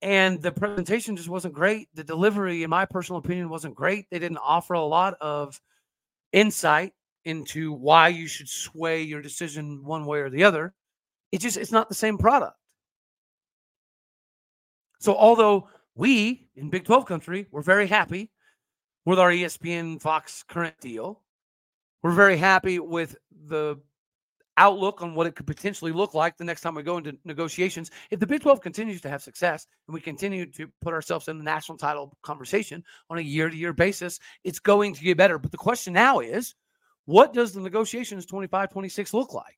And 0.00 0.42
the 0.42 0.52
presentation 0.52 1.16
just 1.16 1.28
wasn't 1.28 1.54
great. 1.54 1.88
The 1.94 2.02
delivery, 2.02 2.64
in 2.64 2.70
my 2.70 2.84
personal 2.84 3.20
opinion, 3.20 3.48
wasn't 3.48 3.76
great. 3.76 4.06
They 4.10 4.18
didn't 4.18 4.38
offer 4.38 4.74
a 4.74 4.84
lot 4.84 5.14
of 5.20 5.60
insight 6.32 6.92
into 7.24 7.72
why 7.72 8.08
you 8.08 8.26
should 8.26 8.48
sway 8.48 9.02
your 9.02 9.22
decision 9.22 9.84
one 9.84 10.04
way 10.06 10.20
or 10.20 10.30
the 10.30 10.44
other. 10.44 10.74
It 11.30 11.40
just 11.40 11.56
it's 11.56 11.72
not 11.72 11.88
the 11.88 11.94
same 11.94 12.18
product. 12.18 12.56
So 15.00 15.16
although 15.16 15.68
we 15.94 16.48
in 16.54 16.70
Big 16.70 16.84
12 16.84 17.06
country, 17.06 17.46
we're 17.50 17.62
very 17.62 17.86
happy 17.86 18.30
with 19.04 19.18
our 19.18 19.30
ESPN 19.30 20.00
Fox 20.00 20.44
current 20.46 20.78
deal. 20.80 21.20
We're 22.02 22.12
very 22.12 22.36
happy 22.36 22.78
with 22.78 23.16
the 23.46 23.80
outlook 24.56 25.02
on 25.02 25.14
what 25.14 25.26
it 25.26 25.34
could 25.34 25.46
potentially 25.46 25.92
look 25.92 26.14
like 26.14 26.36
the 26.36 26.44
next 26.44 26.60
time 26.60 26.74
we 26.74 26.82
go 26.82 26.98
into 26.98 27.16
negotiations. 27.24 27.90
If 28.10 28.20
the 28.20 28.26
Big 28.26 28.42
12 28.42 28.60
continues 28.60 29.00
to 29.00 29.08
have 29.08 29.22
success 29.22 29.66
and 29.86 29.94
we 29.94 30.00
continue 30.00 30.46
to 30.52 30.68
put 30.82 30.92
ourselves 30.92 31.28
in 31.28 31.38
the 31.38 31.44
national 31.44 31.78
title 31.78 32.16
conversation 32.22 32.84
on 33.08 33.18
a 33.18 33.22
year 33.22 33.48
to 33.48 33.56
year 33.56 33.72
basis, 33.72 34.18
it's 34.44 34.58
going 34.58 34.94
to 34.94 35.02
get 35.02 35.16
better. 35.16 35.38
But 35.38 35.52
the 35.52 35.56
question 35.56 35.92
now 35.92 36.20
is 36.20 36.54
what 37.06 37.32
does 37.32 37.52
the 37.52 37.60
negotiations 37.60 38.26
25 38.26 38.70
26 38.70 39.14
look 39.14 39.34
like? 39.34 39.56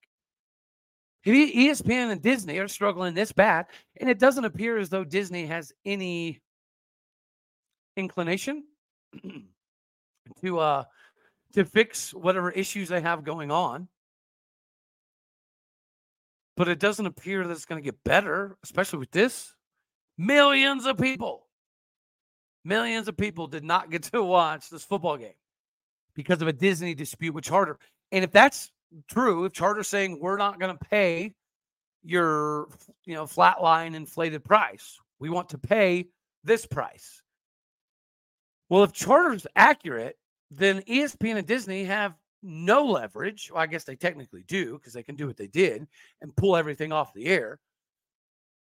ESPN 1.26 2.12
and 2.12 2.20
Disney 2.20 2.58
are 2.58 2.68
struggling 2.68 3.14
this 3.14 3.32
bad, 3.32 3.66
and 3.98 4.10
it 4.10 4.18
doesn't 4.18 4.44
appear 4.44 4.76
as 4.76 4.90
though 4.90 5.04
Disney 5.04 5.46
has 5.46 5.72
any 5.84 6.40
inclination 7.96 8.64
to 10.42 10.58
uh 10.58 10.84
to 11.54 11.64
fix 11.64 12.12
whatever 12.12 12.50
issues 12.50 12.88
they 12.88 13.00
have 13.00 13.24
going 13.24 13.50
on. 13.50 13.88
But 16.56 16.68
it 16.68 16.78
doesn't 16.78 17.06
appear 17.06 17.46
that 17.46 17.52
it's 17.52 17.64
going 17.64 17.82
to 17.82 17.84
get 17.84 18.04
better, 18.04 18.56
especially 18.62 19.00
with 19.00 19.10
this. 19.10 19.54
Millions 20.18 20.86
of 20.86 20.98
people, 20.98 21.46
millions 22.64 23.08
of 23.08 23.16
people 23.16 23.46
did 23.48 23.64
not 23.64 23.90
get 23.90 24.04
to 24.04 24.22
watch 24.22 24.70
this 24.70 24.84
football 24.84 25.16
game 25.16 25.34
because 26.14 26.42
of 26.42 26.48
a 26.48 26.52
Disney 26.52 26.94
dispute 26.94 27.34
with 27.34 27.44
Charter. 27.44 27.78
And 28.12 28.24
if 28.24 28.30
that's 28.30 28.70
true, 29.08 29.44
if 29.44 29.52
Charter's 29.52 29.88
saying 29.88 30.18
we're 30.20 30.36
not 30.36 30.60
going 30.60 30.76
to 30.76 30.84
pay 30.84 31.34
your, 32.04 32.68
you 33.04 33.14
know, 33.14 33.24
flatline 33.24 33.94
inflated 33.94 34.44
price, 34.44 34.98
we 35.18 35.30
want 35.30 35.48
to 35.50 35.58
pay 35.58 36.06
this 36.44 36.66
price. 36.66 37.22
Well, 38.68 38.84
if 38.84 38.92
Charter's 38.92 39.46
accurate, 39.56 40.16
then 40.50 40.82
ESPN 40.82 41.36
and 41.36 41.46
Disney 41.46 41.84
have 41.84 42.14
no 42.42 42.84
leverage. 42.84 43.50
Well, 43.52 43.62
I 43.62 43.66
guess 43.66 43.84
they 43.84 43.96
technically 43.96 44.44
do 44.46 44.74
because 44.74 44.92
they 44.92 45.02
can 45.02 45.16
do 45.16 45.26
what 45.26 45.36
they 45.36 45.46
did 45.46 45.86
and 46.20 46.36
pull 46.36 46.56
everything 46.56 46.92
off 46.92 47.14
the 47.14 47.26
air. 47.26 47.58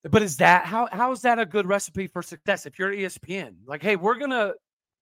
But 0.04 0.22
is 0.22 0.36
that 0.38 0.66
how 0.66 0.88
how 0.90 1.12
is 1.12 1.22
that 1.22 1.38
a 1.38 1.46
good 1.46 1.66
recipe 1.66 2.08
for 2.08 2.22
success? 2.22 2.66
If 2.66 2.78
you're 2.78 2.92
ESPN, 2.92 3.54
like, 3.66 3.82
hey, 3.82 3.96
we're 3.96 4.18
gonna 4.18 4.54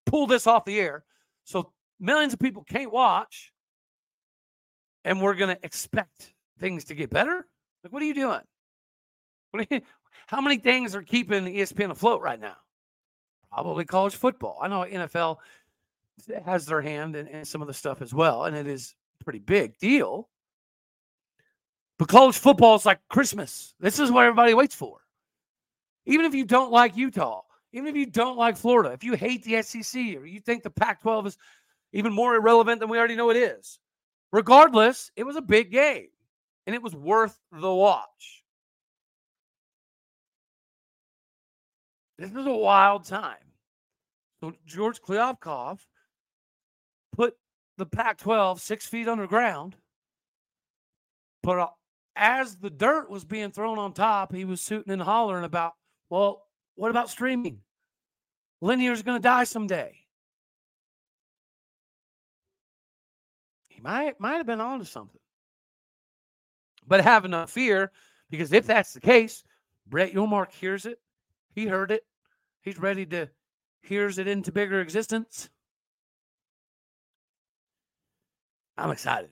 pull 0.04 0.26
this 0.26 0.46
off 0.46 0.66
the 0.66 0.78
air, 0.78 1.04
so 1.44 1.72
millions 2.00 2.32
of 2.32 2.38
people 2.38 2.64
can't 2.64 2.92
watch, 2.92 3.52
and 5.04 5.20
we're 5.20 5.34
going 5.34 5.54
to 5.54 5.64
expect 5.64 6.32
things 6.58 6.84
to 6.86 6.94
get 6.94 7.10
better? 7.10 7.46
Like, 7.84 7.92
what 7.92 8.02
are 8.02 8.06
you 8.06 8.14
doing? 8.14 8.40
What 9.50 9.62
are 9.62 9.74
you, 9.74 9.80
how 10.26 10.40
many 10.40 10.58
things 10.58 10.94
are 10.94 11.02
keeping 11.02 11.44
the 11.44 11.58
ESPN 11.58 11.90
afloat 11.90 12.22
right 12.22 12.40
now? 12.40 12.56
Probably 13.52 13.84
college 13.84 14.14
football. 14.14 14.58
I 14.62 14.68
know 14.68 14.84
NFL 14.84 15.38
has 16.44 16.66
their 16.66 16.80
hand 16.80 17.16
in, 17.16 17.26
in 17.26 17.44
some 17.44 17.62
of 17.62 17.68
the 17.68 17.74
stuff 17.74 18.02
as 18.02 18.14
well, 18.14 18.44
and 18.44 18.56
it 18.56 18.66
is 18.66 18.94
a 19.20 19.24
pretty 19.24 19.40
big 19.40 19.76
deal. 19.78 20.28
But 21.98 22.08
college 22.08 22.38
football 22.38 22.76
is 22.76 22.86
like 22.86 23.00
Christmas. 23.08 23.74
This 23.80 23.98
is 23.98 24.10
what 24.10 24.24
everybody 24.24 24.54
waits 24.54 24.74
for. 24.74 25.00
Even 26.06 26.26
if 26.26 26.34
you 26.34 26.44
don't 26.44 26.70
like 26.70 26.96
Utah, 26.96 27.42
even 27.72 27.88
if 27.88 27.96
you 27.96 28.06
don't 28.06 28.36
like 28.36 28.56
Florida, 28.56 28.90
if 28.92 29.04
you 29.04 29.14
hate 29.14 29.44
the 29.44 29.62
SEC 29.62 30.16
or 30.16 30.26
you 30.26 30.40
think 30.40 30.62
the 30.62 30.70
Pac 30.70 31.02
12 31.02 31.26
is 31.26 31.38
even 31.92 32.12
more 32.12 32.34
irrelevant 32.34 32.80
than 32.80 32.88
we 32.88 32.98
already 32.98 33.16
know 33.16 33.30
it 33.30 33.36
is. 33.36 33.78
Regardless, 34.32 35.10
it 35.16 35.24
was 35.24 35.36
a 35.36 35.42
big 35.42 35.70
game 35.70 36.08
and 36.66 36.74
it 36.74 36.82
was 36.82 36.94
worth 36.94 37.36
the 37.52 37.72
watch. 37.72 38.44
This 42.18 42.30
is 42.30 42.46
a 42.46 42.52
wild 42.52 43.06
time. 43.06 43.36
So 44.40 44.52
George 44.66 45.00
Kliavkoff 45.00 45.78
put 47.12 47.34
the 47.78 47.86
Pac 47.86 48.18
12 48.18 48.60
six 48.60 48.86
feet 48.86 49.08
underground. 49.08 49.74
But 51.42 51.58
uh, 51.58 51.68
as 52.16 52.56
the 52.56 52.70
dirt 52.70 53.10
was 53.10 53.24
being 53.24 53.50
thrown 53.50 53.78
on 53.78 53.94
top, 53.94 54.34
he 54.34 54.44
was 54.44 54.62
shooting 54.62 54.92
and 54.92 55.00
hollering 55.00 55.44
about, 55.44 55.72
well, 56.10 56.42
what 56.74 56.90
about 56.90 57.10
streaming? 57.10 57.60
Linear 58.60 58.92
is 58.92 59.02
going 59.02 59.18
to 59.18 59.22
die 59.22 59.44
someday. 59.44 59.99
Might 63.82 64.18
might 64.20 64.36
have 64.36 64.46
been 64.46 64.60
onto 64.60 64.84
something. 64.84 65.20
But 66.86 67.02
have 67.02 67.28
no 67.28 67.46
fear, 67.46 67.92
because 68.30 68.52
if 68.52 68.66
that's 68.66 68.92
the 68.92 69.00
case, 69.00 69.44
Brett 69.86 70.12
Yormark 70.12 70.52
hears 70.52 70.86
it. 70.86 70.98
He 71.54 71.66
heard 71.66 71.90
it. 71.90 72.02
He's 72.62 72.78
ready 72.78 73.06
to 73.06 73.28
hears 73.82 74.18
it 74.18 74.28
into 74.28 74.52
bigger 74.52 74.80
existence. 74.80 75.48
I'm 78.76 78.90
excited. 78.90 79.30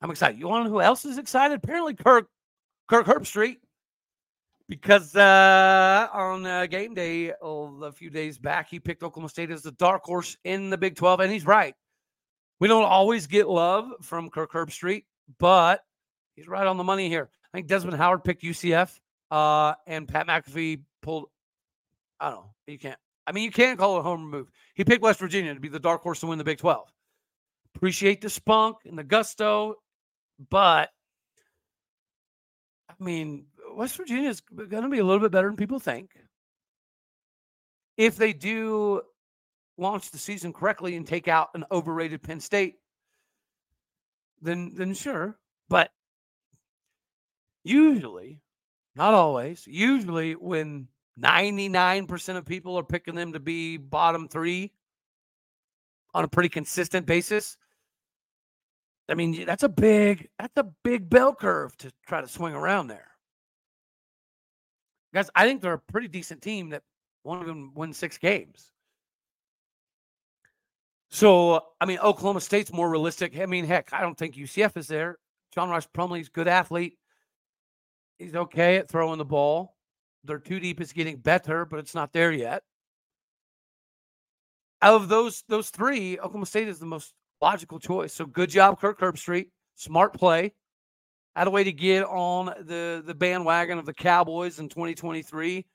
I'm 0.00 0.10
excited. 0.10 0.38
You 0.38 0.48
want 0.48 0.64
to 0.64 0.68
know 0.68 0.74
who 0.74 0.80
else 0.80 1.04
is 1.04 1.18
excited? 1.18 1.60
Apparently, 1.62 1.94
Kirk 1.94 2.28
Kirk 2.88 3.06
Herbstreit, 3.06 3.58
because 4.68 5.14
uh, 5.14 6.08
on 6.12 6.46
uh, 6.46 6.66
game 6.66 6.94
day 6.94 7.32
oh, 7.42 7.82
a 7.82 7.92
few 7.92 8.08
days 8.08 8.38
back, 8.38 8.68
he 8.68 8.80
picked 8.80 9.02
Oklahoma 9.02 9.28
State 9.28 9.50
as 9.50 9.62
the 9.62 9.72
dark 9.72 10.02
horse 10.04 10.36
in 10.44 10.70
the 10.70 10.78
Big 10.78 10.96
12, 10.96 11.20
and 11.20 11.32
he's 11.32 11.44
right. 11.44 11.74
We 12.60 12.68
don't 12.68 12.84
always 12.84 13.26
get 13.26 13.48
love 13.48 13.90
from 14.02 14.28
Kirk 14.28 14.52
Herbstreit, 14.52 15.04
but 15.38 15.80
he's 16.36 16.46
right 16.46 16.66
on 16.66 16.76
the 16.76 16.84
money 16.84 17.08
here. 17.08 17.30
I 17.52 17.58
think 17.58 17.66
Desmond 17.66 17.96
Howard 17.96 18.22
picked 18.22 18.42
UCF, 18.42 19.00
uh, 19.30 19.74
and 19.86 20.06
Pat 20.06 20.26
McAfee 20.26 20.82
pulled. 21.02 21.26
I 22.20 22.30
don't 22.30 22.40
know. 22.40 22.54
You 22.66 22.78
can't. 22.78 22.98
I 23.26 23.32
mean, 23.32 23.44
you 23.44 23.50
can't 23.50 23.78
call 23.78 23.96
it 23.96 24.00
a 24.00 24.02
home 24.02 24.28
move. 24.28 24.50
He 24.74 24.84
picked 24.84 25.02
West 25.02 25.18
Virginia 25.18 25.54
to 25.54 25.60
be 25.60 25.68
the 25.68 25.80
dark 25.80 26.02
horse 26.02 26.20
to 26.20 26.26
win 26.26 26.38
the 26.38 26.44
Big 26.44 26.58
12. 26.58 26.88
Appreciate 27.76 28.20
the 28.20 28.28
spunk 28.28 28.78
and 28.84 28.98
the 28.98 29.04
gusto, 29.04 29.76
but 30.50 30.90
I 32.88 32.94
mean, 33.02 33.46
West 33.74 33.96
Virginia 33.96 34.28
is 34.28 34.40
going 34.40 34.82
to 34.82 34.88
be 34.88 34.98
a 34.98 35.04
little 35.04 35.20
bit 35.20 35.30
better 35.30 35.48
than 35.48 35.56
people 35.56 35.78
think. 35.78 36.10
If 37.96 38.16
they 38.16 38.32
do 38.32 39.02
launch 39.80 40.10
the 40.10 40.18
season 40.18 40.52
correctly 40.52 40.96
and 40.96 41.06
take 41.06 41.26
out 41.26 41.48
an 41.54 41.64
overrated 41.72 42.22
Penn 42.22 42.40
State, 42.40 42.76
then 44.40 44.72
then 44.74 44.94
sure. 44.94 45.38
But 45.68 45.90
usually, 47.64 48.40
not 48.94 49.14
always, 49.14 49.66
usually 49.66 50.34
when 50.34 50.88
99% 51.18 52.36
of 52.36 52.44
people 52.44 52.78
are 52.78 52.84
picking 52.84 53.14
them 53.14 53.32
to 53.32 53.40
be 53.40 53.76
bottom 53.76 54.28
three 54.28 54.72
on 56.14 56.24
a 56.24 56.28
pretty 56.28 56.48
consistent 56.48 57.06
basis. 57.06 57.56
I 59.08 59.14
mean, 59.14 59.44
that's 59.44 59.64
a 59.64 59.68
big, 59.68 60.28
that's 60.38 60.56
a 60.56 60.68
big 60.84 61.10
bell 61.10 61.34
curve 61.34 61.76
to 61.78 61.92
try 62.06 62.20
to 62.20 62.28
swing 62.28 62.54
around 62.54 62.86
there. 62.86 63.08
Guys, 65.12 65.30
I 65.34 65.46
think 65.46 65.60
they're 65.60 65.72
a 65.72 65.78
pretty 65.78 66.08
decent 66.08 66.42
team 66.42 66.70
that 66.70 66.82
won't 67.24 67.42
even 67.42 67.72
win 67.74 67.92
six 67.92 68.18
games. 68.18 68.70
So, 71.10 71.64
I 71.80 71.86
mean, 71.86 71.98
Oklahoma 71.98 72.40
State's 72.40 72.72
more 72.72 72.88
realistic. 72.88 73.38
I 73.38 73.46
mean, 73.46 73.64
heck, 73.64 73.92
I 73.92 74.00
don't 74.00 74.16
think 74.16 74.36
UCF 74.36 74.76
is 74.76 74.86
there. 74.86 75.18
John 75.52 75.68
Ross 75.68 75.86
Plumlee's 75.86 76.28
good 76.28 76.46
athlete. 76.46 76.96
He's 78.18 78.34
okay 78.34 78.76
at 78.76 78.88
throwing 78.88 79.18
the 79.18 79.24
ball. 79.24 79.74
Their 80.24 80.38
two 80.38 80.60
deep 80.60 80.80
is 80.80 80.92
getting 80.92 81.16
better, 81.16 81.64
but 81.64 81.78
it's 81.80 81.94
not 81.94 82.12
there 82.12 82.30
yet. 82.30 82.62
Out 84.82 84.94
of 84.94 85.08
those 85.08 85.42
those 85.48 85.70
three, 85.70 86.18
Oklahoma 86.18 86.46
State 86.46 86.68
is 86.68 86.78
the 86.78 86.86
most 86.86 87.12
logical 87.40 87.78
choice. 87.78 88.14
So 88.14 88.26
good 88.26 88.50
job, 88.50 88.80
Kirk 88.80 89.00
Herbstreit. 89.00 89.48
Smart 89.74 90.14
play. 90.14 90.52
Had 91.34 91.46
a 91.46 91.50
way 91.50 91.64
to 91.64 91.72
get 91.72 92.04
on 92.04 92.46
the 92.46 93.02
the 93.04 93.14
bandwagon 93.14 93.78
of 93.78 93.86
the 93.86 93.94
Cowboys 93.94 94.58
in 94.58 94.68
2023. 94.68 95.66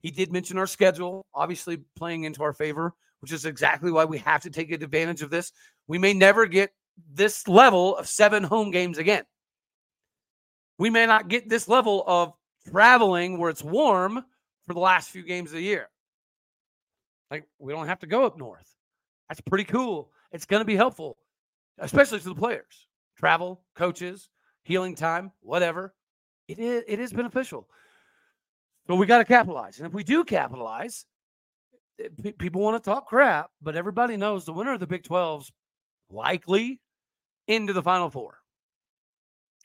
He 0.00 0.10
did 0.10 0.32
mention 0.32 0.58
our 0.58 0.66
schedule, 0.66 1.26
obviously 1.34 1.78
playing 1.96 2.24
into 2.24 2.42
our 2.42 2.52
favor, 2.52 2.94
which 3.20 3.32
is 3.32 3.44
exactly 3.44 3.90
why 3.90 4.04
we 4.04 4.18
have 4.18 4.42
to 4.42 4.50
take 4.50 4.70
advantage 4.70 5.22
of 5.22 5.30
this. 5.30 5.52
We 5.86 5.98
may 5.98 6.14
never 6.14 6.46
get 6.46 6.70
this 7.12 7.48
level 7.48 7.96
of 7.96 8.08
seven 8.08 8.42
home 8.42 8.70
games 8.70 8.98
again. 8.98 9.24
We 10.78 10.90
may 10.90 11.06
not 11.06 11.28
get 11.28 11.48
this 11.48 11.68
level 11.68 12.04
of 12.06 12.32
traveling 12.70 13.38
where 13.38 13.50
it's 13.50 13.64
warm 13.64 14.24
for 14.66 14.74
the 14.74 14.80
last 14.80 15.10
few 15.10 15.22
games 15.22 15.50
of 15.50 15.56
the 15.56 15.62
year. 15.62 15.88
Like 17.30 17.48
we 17.58 17.72
don't 17.72 17.88
have 17.88 18.00
to 18.00 18.06
go 18.06 18.24
up 18.24 18.38
north. 18.38 18.74
That's 19.28 19.40
pretty 19.40 19.64
cool. 19.64 20.10
It's 20.32 20.46
going 20.46 20.60
to 20.60 20.64
be 20.66 20.76
helpful, 20.76 21.16
especially 21.78 22.20
to 22.20 22.28
the 22.28 22.34
players. 22.34 22.86
Travel, 23.16 23.60
coaches, 23.74 24.28
healing 24.62 24.94
time, 24.94 25.32
whatever. 25.40 25.94
It 26.46 26.58
is 26.58 26.84
it 26.86 27.00
is 27.00 27.12
beneficial. 27.12 27.68
So 28.88 28.96
we 28.96 29.04
got 29.04 29.18
to 29.18 29.24
capitalize. 29.24 29.78
And 29.78 29.86
if 29.86 29.92
we 29.92 30.02
do 30.02 30.24
capitalize, 30.24 31.04
eh, 32.02 32.32
people 32.38 32.62
want 32.62 32.82
to 32.82 32.90
talk 32.90 33.06
crap, 33.06 33.50
but 33.60 33.76
everybody 33.76 34.16
knows 34.16 34.46
the 34.46 34.52
winner 34.52 34.72
of 34.72 34.80
the 34.80 34.86
Big 34.86 35.02
12's 35.02 35.52
likely 36.10 36.80
into 37.46 37.74
the 37.74 37.82
Final 37.82 38.08
Four. 38.08 38.38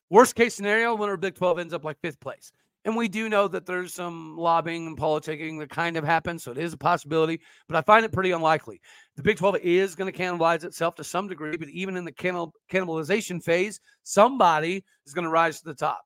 Worst 0.09 0.36
case 0.36 0.53
scenario, 0.53 0.93
winner 0.93 1.13
of 1.13 1.21
Big 1.21 1.36
12 1.36 1.59
ends 1.59 1.73
up 1.73 1.86
like 1.86 1.97
fifth 2.01 2.19
place. 2.19 2.51
And 2.86 2.97
we 2.97 3.07
do 3.07 3.29
know 3.29 3.47
that 3.47 3.65
there's 3.65 3.93
some 3.93 4.38
lobbying 4.38 4.88
and 4.88 4.97
politicking 4.97 5.57
that 5.59 5.69
kind 5.69 5.95
of 5.95 6.03
happens. 6.03 6.43
So 6.43 6.51
it 6.51 6.57
is 6.57 6.73
a 6.73 6.77
possibility, 6.77 7.39
but 7.69 7.77
I 7.77 7.81
find 7.81 8.03
it 8.03 8.12
pretty 8.12 8.31
unlikely. 8.31 8.81
The 9.15 9.23
Big 9.23 9.38
12 9.38 9.55
is 9.63 9.95
going 9.95 10.12
to 10.12 10.19
cannibalize 10.19 10.65
itself 10.65 10.95
to 10.95 11.03
some 11.05 11.29
degree, 11.29 11.55
but 11.55 11.69
even 11.69 11.95
in 11.95 12.03
the 12.03 12.12
cannibalization 12.12 13.41
phase, 13.41 13.79
somebody 14.03 14.83
is 15.05 15.13
going 15.13 15.23
to 15.23 15.31
rise 15.31 15.59
to 15.59 15.65
the 15.65 15.75
top. 15.75 16.01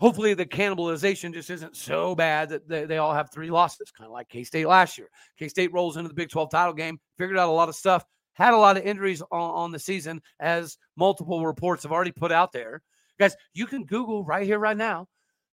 Hopefully, 0.00 0.34
the 0.34 0.46
cannibalization 0.46 1.34
just 1.34 1.50
isn't 1.50 1.76
so 1.76 2.14
bad 2.14 2.50
that 2.50 2.68
they, 2.68 2.84
they 2.84 2.98
all 2.98 3.12
have 3.12 3.30
three 3.32 3.50
losses, 3.50 3.90
kind 3.90 4.06
of 4.06 4.12
like 4.12 4.28
K 4.28 4.44
State 4.44 4.66
last 4.66 4.96
year. 4.96 5.08
K 5.38 5.48
State 5.48 5.72
rolls 5.72 5.96
into 5.96 6.08
the 6.08 6.14
Big 6.14 6.30
12 6.30 6.50
title 6.50 6.72
game, 6.72 7.00
figured 7.16 7.38
out 7.38 7.48
a 7.48 7.52
lot 7.52 7.68
of 7.68 7.74
stuff, 7.74 8.04
had 8.34 8.54
a 8.54 8.58
lot 8.58 8.76
of 8.76 8.84
injuries 8.84 9.22
on, 9.22 9.50
on 9.50 9.72
the 9.72 9.78
season, 9.78 10.22
as 10.38 10.78
multiple 10.96 11.44
reports 11.44 11.82
have 11.82 11.92
already 11.92 12.12
put 12.12 12.30
out 12.30 12.52
there. 12.52 12.82
Guys, 13.18 13.34
you 13.54 13.66
can 13.66 13.84
Google 13.84 14.24
right 14.24 14.46
here, 14.46 14.60
right 14.60 14.76
now, 14.76 15.08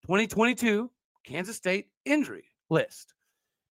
2022 0.06 0.90
Kansas 1.24 1.56
State 1.56 1.88
injury 2.06 2.44
list. 2.70 3.12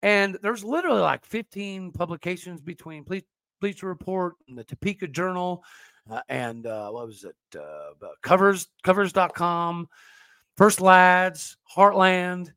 And 0.02 0.36
there's 0.42 0.64
literally 0.64 1.00
like 1.00 1.24
15 1.24 1.92
publications 1.92 2.60
between 2.60 3.04
Ble- 3.04 3.20
Bleacher 3.60 3.86
Report 3.86 4.34
and 4.48 4.58
the 4.58 4.64
Topeka 4.64 5.06
Journal 5.06 5.64
uh, 6.10 6.20
and 6.28 6.66
uh, 6.66 6.90
what 6.90 7.06
was 7.06 7.24
it? 7.24 7.58
Uh, 7.58 8.08
covers, 8.22 8.68
covers.com, 8.84 9.88
First 10.56 10.80
Lads, 10.80 11.56
Heartland. 11.74 12.52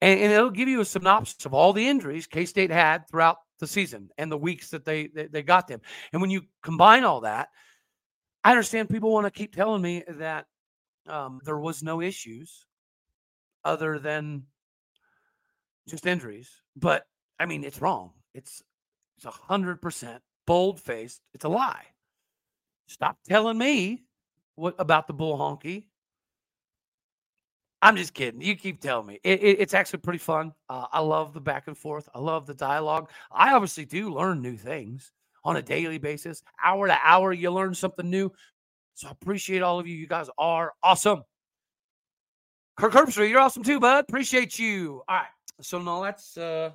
And, 0.00 0.20
and, 0.20 0.32
it'll 0.32 0.50
give 0.50 0.68
you 0.68 0.80
a 0.80 0.84
synopsis 0.84 1.44
of 1.44 1.54
all 1.54 1.72
the 1.72 1.88
injuries 1.88 2.28
K 2.28 2.44
State 2.44 2.70
had 2.70 3.08
throughout 3.08 3.38
the 3.58 3.66
season 3.66 4.10
and 4.16 4.30
the 4.30 4.38
weeks 4.38 4.70
that 4.70 4.84
they, 4.84 5.08
they, 5.08 5.26
they 5.26 5.42
got 5.42 5.66
them. 5.66 5.80
And 6.12 6.22
when 6.22 6.30
you 6.30 6.42
combine 6.62 7.02
all 7.02 7.22
that, 7.22 7.48
I 8.44 8.50
understand 8.52 8.88
people 8.88 9.12
want 9.12 9.26
to 9.26 9.30
keep 9.32 9.54
telling 9.54 9.82
me 9.82 10.04
that 10.06 10.46
um, 11.08 11.40
there 11.44 11.58
was 11.58 11.82
no 11.82 12.00
issues 12.00 12.66
other 13.64 13.98
than 13.98 14.44
just 15.88 16.06
injuries. 16.06 16.50
But 16.76 17.04
I 17.40 17.46
mean, 17.46 17.64
it's 17.64 17.80
wrong. 17.80 18.12
It's 18.34 18.62
it's 19.16 19.26
a 19.26 19.30
hundred 19.30 19.82
percent 19.82 20.22
bold 20.46 20.80
faced. 20.80 21.20
It's 21.34 21.44
a 21.44 21.48
lie. 21.48 21.86
Stop 22.86 23.18
telling 23.28 23.58
me 23.58 24.04
what 24.54 24.76
about 24.78 25.08
the 25.08 25.12
bull 25.12 25.36
honky. 25.36 25.87
I'm 27.80 27.96
just 27.96 28.14
kidding. 28.14 28.40
You 28.40 28.56
keep 28.56 28.80
telling 28.80 29.06
me. 29.06 29.20
It, 29.22 29.42
it, 29.42 29.60
it's 29.60 29.74
actually 29.74 30.00
pretty 30.00 30.18
fun. 30.18 30.52
Uh, 30.68 30.86
I 30.92 31.00
love 31.00 31.32
the 31.32 31.40
back 31.40 31.68
and 31.68 31.78
forth. 31.78 32.08
I 32.14 32.18
love 32.18 32.46
the 32.46 32.54
dialogue. 32.54 33.10
I 33.30 33.52
obviously 33.52 33.84
do 33.84 34.12
learn 34.12 34.42
new 34.42 34.56
things 34.56 35.12
on 35.44 35.56
a 35.56 35.62
daily 35.62 35.98
basis. 35.98 36.42
Hour 36.62 36.88
to 36.88 36.98
hour, 37.02 37.32
you 37.32 37.50
learn 37.50 37.74
something 37.74 38.08
new. 38.08 38.32
So 38.94 39.08
I 39.08 39.12
appreciate 39.12 39.62
all 39.62 39.78
of 39.78 39.86
you. 39.86 39.94
You 39.94 40.08
guys 40.08 40.28
are 40.38 40.72
awesome. 40.82 41.22
Kirk 42.76 42.92
Herbstreit, 42.92 43.30
you're 43.30 43.40
awesome 43.40 43.62
too, 43.62 43.78
bud. 43.80 44.04
Appreciate 44.08 44.58
you. 44.58 45.02
All 45.08 45.16
right. 45.16 45.26
So 45.60 45.80
now 45.80 46.00
let's 46.00 46.36
uh 46.36 46.70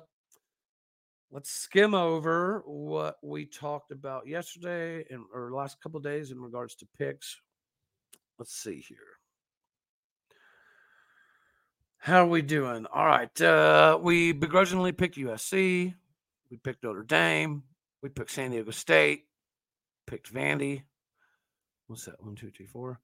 let's 1.30 1.50
skim 1.50 1.94
over 1.94 2.62
what 2.66 3.16
we 3.22 3.46
talked 3.46 3.90
about 3.90 4.26
yesterday 4.26 5.04
and 5.10 5.24
or 5.32 5.52
last 5.52 5.80
couple 5.82 6.00
days 6.00 6.30
in 6.30 6.40
regards 6.40 6.74
to 6.76 6.86
picks. 6.98 7.40
Let's 8.38 8.54
see 8.54 8.84
here. 8.86 8.98
How 12.04 12.24
are 12.24 12.28
we 12.28 12.42
doing? 12.42 12.84
All 12.92 13.06
right. 13.06 13.40
Uh 13.40 13.98
we 13.98 14.32
begrudgingly 14.32 14.92
picked 14.92 15.16
USC. 15.16 15.94
We 16.50 16.56
picked 16.58 16.84
Notre 16.84 17.02
Dame. 17.02 17.62
We 18.02 18.10
picked 18.10 18.30
San 18.30 18.50
Diego 18.50 18.72
State. 18.72 19.24
Picked 20.06 20.30
Vandy 20.30 20.82
what's 21.86 22.04
that? 22.04 22.22
One, 22.22 22.34
two, 22.34 22.50
three, 22.50 22.66
four. 22.66 23.00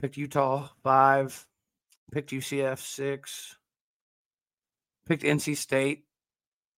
Picked 0.00 0.18
Utah 0.18 0.68
five. 0.82 1.46
Picked 2.12 2.30
UCF 2.30 2.78
six. 2.78 3.56
Picked 5.06 5.22
NC 5.22 5.56
State 5.56 6.04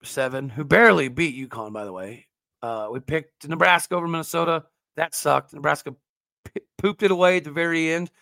seven, 0.04 0.48
who 0.50 0.62
barely 0.62 1.08
beat 1.08 1.36
UConn, 1.36 1.72
by 1.72 1.84
the 1.84 1.92
way. 1.92 2.28
Uh, 2.62 2.88
we 2.92 3.00
picked 3.00 3.48
Nebraska 3.48 3.96
over 3.96 4.06
Minnesota. 4.06 4.64
That 4.96 5.12
sucked. 5.12 5.52
Nebraska 5.52 5.96
p- 6.44 6.60
pooped 6.78 7.02
it 7.02 7.10
away 7.10 7.38
at 7.38 7.44
the 7.44 7.50
very 7.50 7.92
end. 7.92 8.12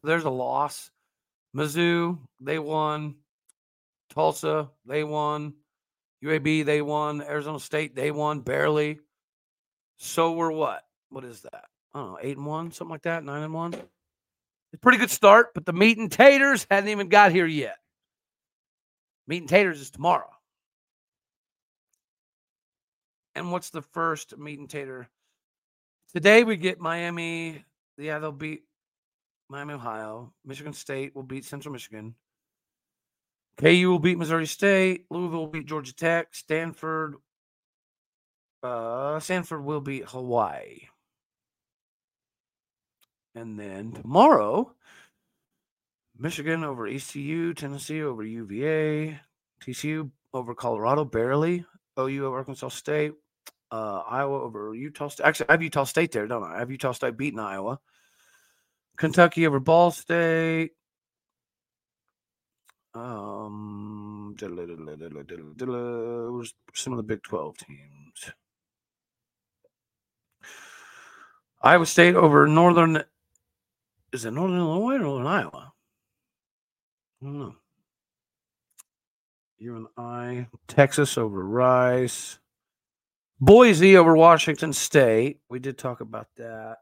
So 0.00 0.08
there's 0.08 0.24
a 0.24 0.30
loss. 0.30 0.90
Mizzou, 1.58 2.16
they 2.40 2.60
won. 2.60 3.16
Tulsa, 4.10 4.70
they 4.86 5.02
won. 5.02 5.54
UAB, 6.22 6.64
they 6.64 6.82
won. 6.82 7.20
Arizona 7.20 7.58
State, 7.58 7.96
they 7.96 8.12
won 8.12 8.40
barely. 8.40 9.00
So 9.96 10.32
we're 10.32 10.52
what? 10.52 10.84
What 11.10 11.24
is 11.24 11.42
that? 11.42 11.64
I 11.92 11.98
don't 11.98 12.12
know, 12.12 12.18
eight 12.22 12.36
and 12.36 12.46
one, 12.46 12.70
something 12.70 12.92
like 12.92 13.02
that, 13.02 13.24
nine 13.24 13.42
and 13.42 13.52
one. 13.52 13.74
It's 13.74 14.80
pretty 14.80 14.98
good 14.98 15.10
start, 15.10 15.52
but 15.52 15.66
the 15.66 15.72
meat 15.72 15.98
and 15.98 16.12
taters 16.12 16.64
hadn't 16.70 16.90
even 16.90 17.08
got 17.08 17.32
here 17.32 17.46
yet. 17.46 17.78
Meat 19.26 19.38
and 19.38 19.48
taters 19.48 19.80
is 19.80 19.90
tomorrow. 19.90 20.30
And 23.34 23.50
what's 23.50 23.70
the 23.70 23.82
first 23.82 24.38
meat 24.38 24.60
and 24.60 24.70
tater? 24.70 25.08
Today 26.12 26.44
we 26.44 26.56
get 26.56 26.78
Miami. 26.78 27.64
Yeah, 27.96 28.20
they'll 28.20 28.30
beat 28.30 28.62
Miami, 29.48 29.74
Ohio. 29.74 30.32
Michigan 30.44 30.72
State 30.72 31.14
will 31.14 31.22
beat 31.22 31.44
Central 31.44 31.72
Michigan. 31.72 32.14
KU 33.58 33.90
will 33.90 33.98
beat 33.98 34.18
Missouri 34.18 34.46
State. 34.46 35.06
Louisville 35.10 35.40
will 35.40 35.46
beat 35.48 35.66
Georgia 35.66 35.94
Tech. 35.94 36.34
Stanford. 36.34 37.16
Uh, 38.62 39.18
Stanford 39.20 39.64
will 39.64 39.80
beat 39.80 40.04
Hawaii. 40.04 40.88
And 43.34 43.58
then 43.58 43.92
tomorrow, 43.92 44.74
Michigan 46.18 46.64
over 46.64 46.86
ECU, 46.86 47.54
Tennessee 47.54 48.02
over 48.02 48.24
UVA, 48.24 49.20
TCU 49.62 50.10
over 50.34 50.54
Colorado, 50.54 51.04
barely. 51.04 51.64
OU 51.98 52.26
over 52.26 52.36
Arkansas 52.38 52.68
State, 52.68 53.12
uh, 53.72 54.02
Iowa 54.08 54.40
over 54.42 54.74
Utah 54.74 55.08
State. 55.08 55.24
Actually, 55.26 55.48
I 55.48 55.52
have 55.52 55.62
Utah 55.62 55.84
State 55.84 56.12
there, 56.12 56.26
don't 56.26 56.44
I? 56.44 56.56
I 56.56 56.58
have 56.60 56.70
Utah 56.70 56.92
State 56.92 57.16
beating 57.16 57.40
Iowa. 57.40 57.80
Kentucky 58.98 59.46
over 59.46 59.60
Ball 59.60 59.90
State. 59.92 60.72
Um, 62.94 64.34
some 64.38 64.52
of 66.92 66.96
the 66.96 67.04
Big 67.06 67.22
12 67.22 67.56
teams. 67.58 68.32
Iowa 71.62 71.86
State 71.86 72.14
over 72.14 72.46
Northern. 72.46 73.04
Is 74.12 74.24
it 74.24 74.32
Northern 74.32 74.58
Illinois 74.58 74.94
or 74.94 74.98
Northern 74.98 75.26
Iowa? 75.26 75.72
I 77.22 77.24
don't 77.24 77.38
know. 77.38 77.54
You 79.58 79.76
and 79.76 79.86
I. 79.96 80.48
Texas 80.66 81.18
over 81.18 81.44
Rice. 81.44 82.38
Boise 83.40 83.96
over 83.96 84.16
Washington 84.16 84.72
State. 84.72 85.40
We 85.48 85.58
did 85.60 85.78
talk 85.78 86.00
about 86.00 86.26
that. 86.36 86.78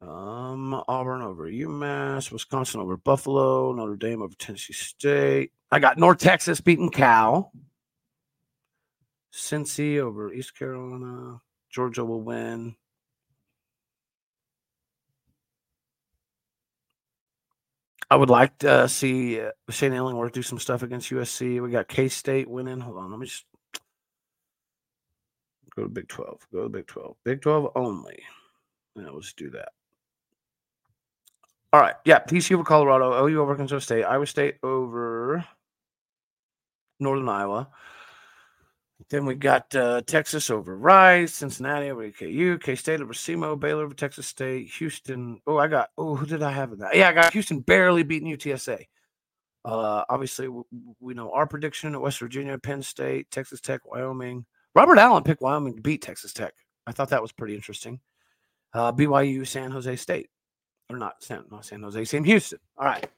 Um, 0.00 0.82
Auburn 0.88 1.22
over 1.22 1.50
UMass, 1.50 2.30
Wisconsin 2.30 2.80
over 2.80 2.96
Buffalo, 2.96 3.72
Notre 3.72 3.96
Dame 3.96 4.22
over 4.22 4.34
Tennessee 4.34 4.74
State. 4.74 5.52
I 5.72 5.78
got 5.78 5.98
North 5.98 6.18
Texas 6.18 6.60
beating 6.60 6.90
Cal. 6.90 7.52
Cincy 9.32 9.98
over 9.98 10.32
East 10.32 10.56
Carolina. 10.56 11.40
Georgia 11.70 12.04
will 12.04 12.22
win. 12.22 12.76
I 18.08 18.16
would 18.16 18.30
like 18.30 18.56
to 18.58 18.70
uh, 18.70 18.86
see 18.86 19.40
uh, 19.40 19.50
Shane 19.68 19.92
Illingworth 19.92 20.32
do 20.32 20.42
some 20.42 20.60
stuff 20.60 20.82
against 20.82 21.10
USC. 21.10 21.60
We 21.60 21.70
got 21.70 21.88
K 21.88 22.08
State 22.08 22.48
winning. 22.48 22.78
Hold 22.80 22.98
on, 22.98 23.10
let 23.10 23.18
me 23.18 23.26
just 23.26 23.44
go 25.74 25.82
to 25.82 25.88
Big 25.88 26.06
12. 26.08 26.46
Go 26.52 26.62
to 26.62 26.68
Big 26.68 26.86
12. 26.86 27.16
Big 27.24 27.42
12 27.42 27.72
only. 27.74 28.22
Yeah, 28.94 29.10
let's 29.10 29.32
do 29.32 29.50
that. 29.50 29.70
All 31.76 31.82
right. 31.82 31.96
Yeah. 32.06 32.20
TCU 32.20 32.54
over 32.54 32.64
Colorado. 32.64 33.26
OU 33.26 33.42
over 33.42 33.50
Arkansas 33.50 33.80
State. 33.80 34.04
Iowa 34.04 34.26
State 34.26 34.56
over 34.62 35.44
Northern 36.98 37.28
Iowa. 37.28 37.68
Then 39.10 39.26
we 39.26 39.34
got 39.34 39.76
uh, 39.76 40.00
Texas 40.06 40.48
over 40.48 40.74
Rice, 40.74 41.34
Cincinnati 41.34 41.90
over 41.90 42.10
KU, 42.10 42.56
K 42.56 42.76
State 42.76 43.02
over 43.02 43.12
SEMO, 43.12 43.60
Baylor 43.60 43.84
over 43.84 43.92
Texas 43.92 44.26
State, 44.26 44.70
Houston. 44.78 45.38
Oh, 45.46 45.58
I 45.58 45.68
got. 45.68 45.90
Oh, 45.98 46.16
who 46.16 46.24
did 46.24 46.42
I 46.42 46.50
have 46.50 46.72
in 46.72 46.78
that? 46.78 46.96
Yeah, 46.96 47.10
I 47.10 47.12
got 47.12 47.34
Houston 47.34 47.60
barely 47.60 48.04
beating 48.04 48.34
UTSA. 48.34 48.86
Uh, 49.66 50.04
obviously, 50.08 50.48
we, 50.48 50.62
we 50.98 51.12
know 51.12 51.30
our 51.32 51.46
prediction 51.46 51.94
at 51.94 52.00
West 52.00 52.20
Virginia, 52.20 52.56
Penn 52.56 52.82
State, 52.82 53.30
Texas 53.30 53.60
Tech, 53.60 53.82
Wyoming. 53.84 54.46
Robert 54.74 54.96
Allen 54.96 55.24
picked 55.24 55.42
Wyoming 55.42 55.76
to 55.76 55.82
beat 55.82 56.00
Texas 56.00 56.32
Tech. 56.32 56.54
I 56.86 56.92
thought 56.92 57.10
that 57.10 57.20
was 57.20 57.32
pretty 57.32 57.54
interesting. 57.54 58.00
Uh, 58.72 58.92
BYU, 58.92 59.46
San 59.46 59.70
Jose 59.72 59.96
State, 59.96 60.30
or 60.90 60.96
not 60.98 61.22
San, 61.22 61.44
not 61.50 61.64
San 61.64 61.82
Jose, 61.82 62.04
Sam 62.04 62.24
Houston. 62.24 62.58
All 62.78 62.86
right. 62.86 63.08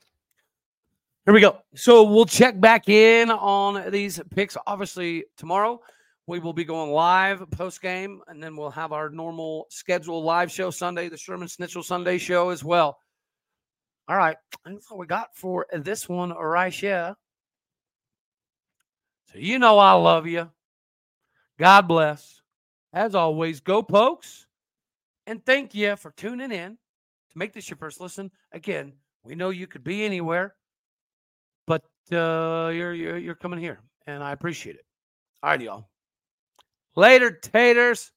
Here 1.25 1.35
we 1.35 1.41
go. 1.41 1.59
So 1.75 2.05
we'll 2.05 2.25
check 2.25 2.59
back 2.59 2.89
in 2.89 3.31
on 3.31 3.91
these 3.91 4.21
picks. 4.35 4.57
Obviously, 4.67 5.25
tomorrow 5.37 5.81
we 6.27 6.39
will 6.39 6.55
be 6.55 6.65
going 6.65 6.91
live 6.91 7.45
post 7.51 7.83
game, 7.83 8.23
and 8.29 8.43
then 8.43 8.57
we'll 8.57 8.71
have 8.71 8.93
our 8.93 9.11
normal 9.11 9.67
scheduled 9.69 10.25
live 10.25 10.51
show 10.51 10.71
Sunday, 10.71 11.09
the 11.09 11.19
Sherman 11.19 11.49
Snitchell 11.49 11.85
Sunday 11.85 12.17
show 12.17 12.49
as 12.49 12.65
well. 12.65 12.99
All 14.09 14.17
right. 14.17 14.37
That's 14.65 14.91
all 14.91 14.99
we 14.99 15.07
got 15.07 15.35
for 15.35 15.67
this 15.73 16.09
one 16.09 16.31
here. 16.71 17.15
So 19.31 19.39
you 19.39 19.59
know 19.59 19.79
I 19.79 19.93
love 19.93 20.27
you. 20.27 20.51
God 21.59 21.83
bless. 21.83 22.41
As 22.95 23.15
always, 23.15 23.61
go 23.61 23.83
pokes. 23.83 24.47
And 25.27 25.45
thank 25.45 25.75
you 25.75 25.95
for 25.97 26.11
tuning 26.13 26.53
in 26.53 26.79
to 27.33 27.38
make 27.38 27.53
this 27.53 27.69
your 27.69 27.77
first 27.77 28.01
listen. 28.01 28.31
Again, 28.53 28.93
we 29.25 29.35
know 29.35 29.51
you 29.51 29.67
could 29.67 29.85
be 29.85 30.05
anywhere 30.05 30.55
but 31.69 31.83
uh, 32.11 32.71
you're, 32.73 32.95
you're 32.95 33.19
you're 33.19 33.35
coming 33.35 33.61
here, 33.61 33.81
and 34.07 34.25
I 34.25 34.33
appreciate 34.33 34.77
it. 34.77 34.87
All 35.43 35.51
right, 35.51 35.61
y'all. 35.61 35.91
Later, 36.97 37.31
taters. 37.31 38.11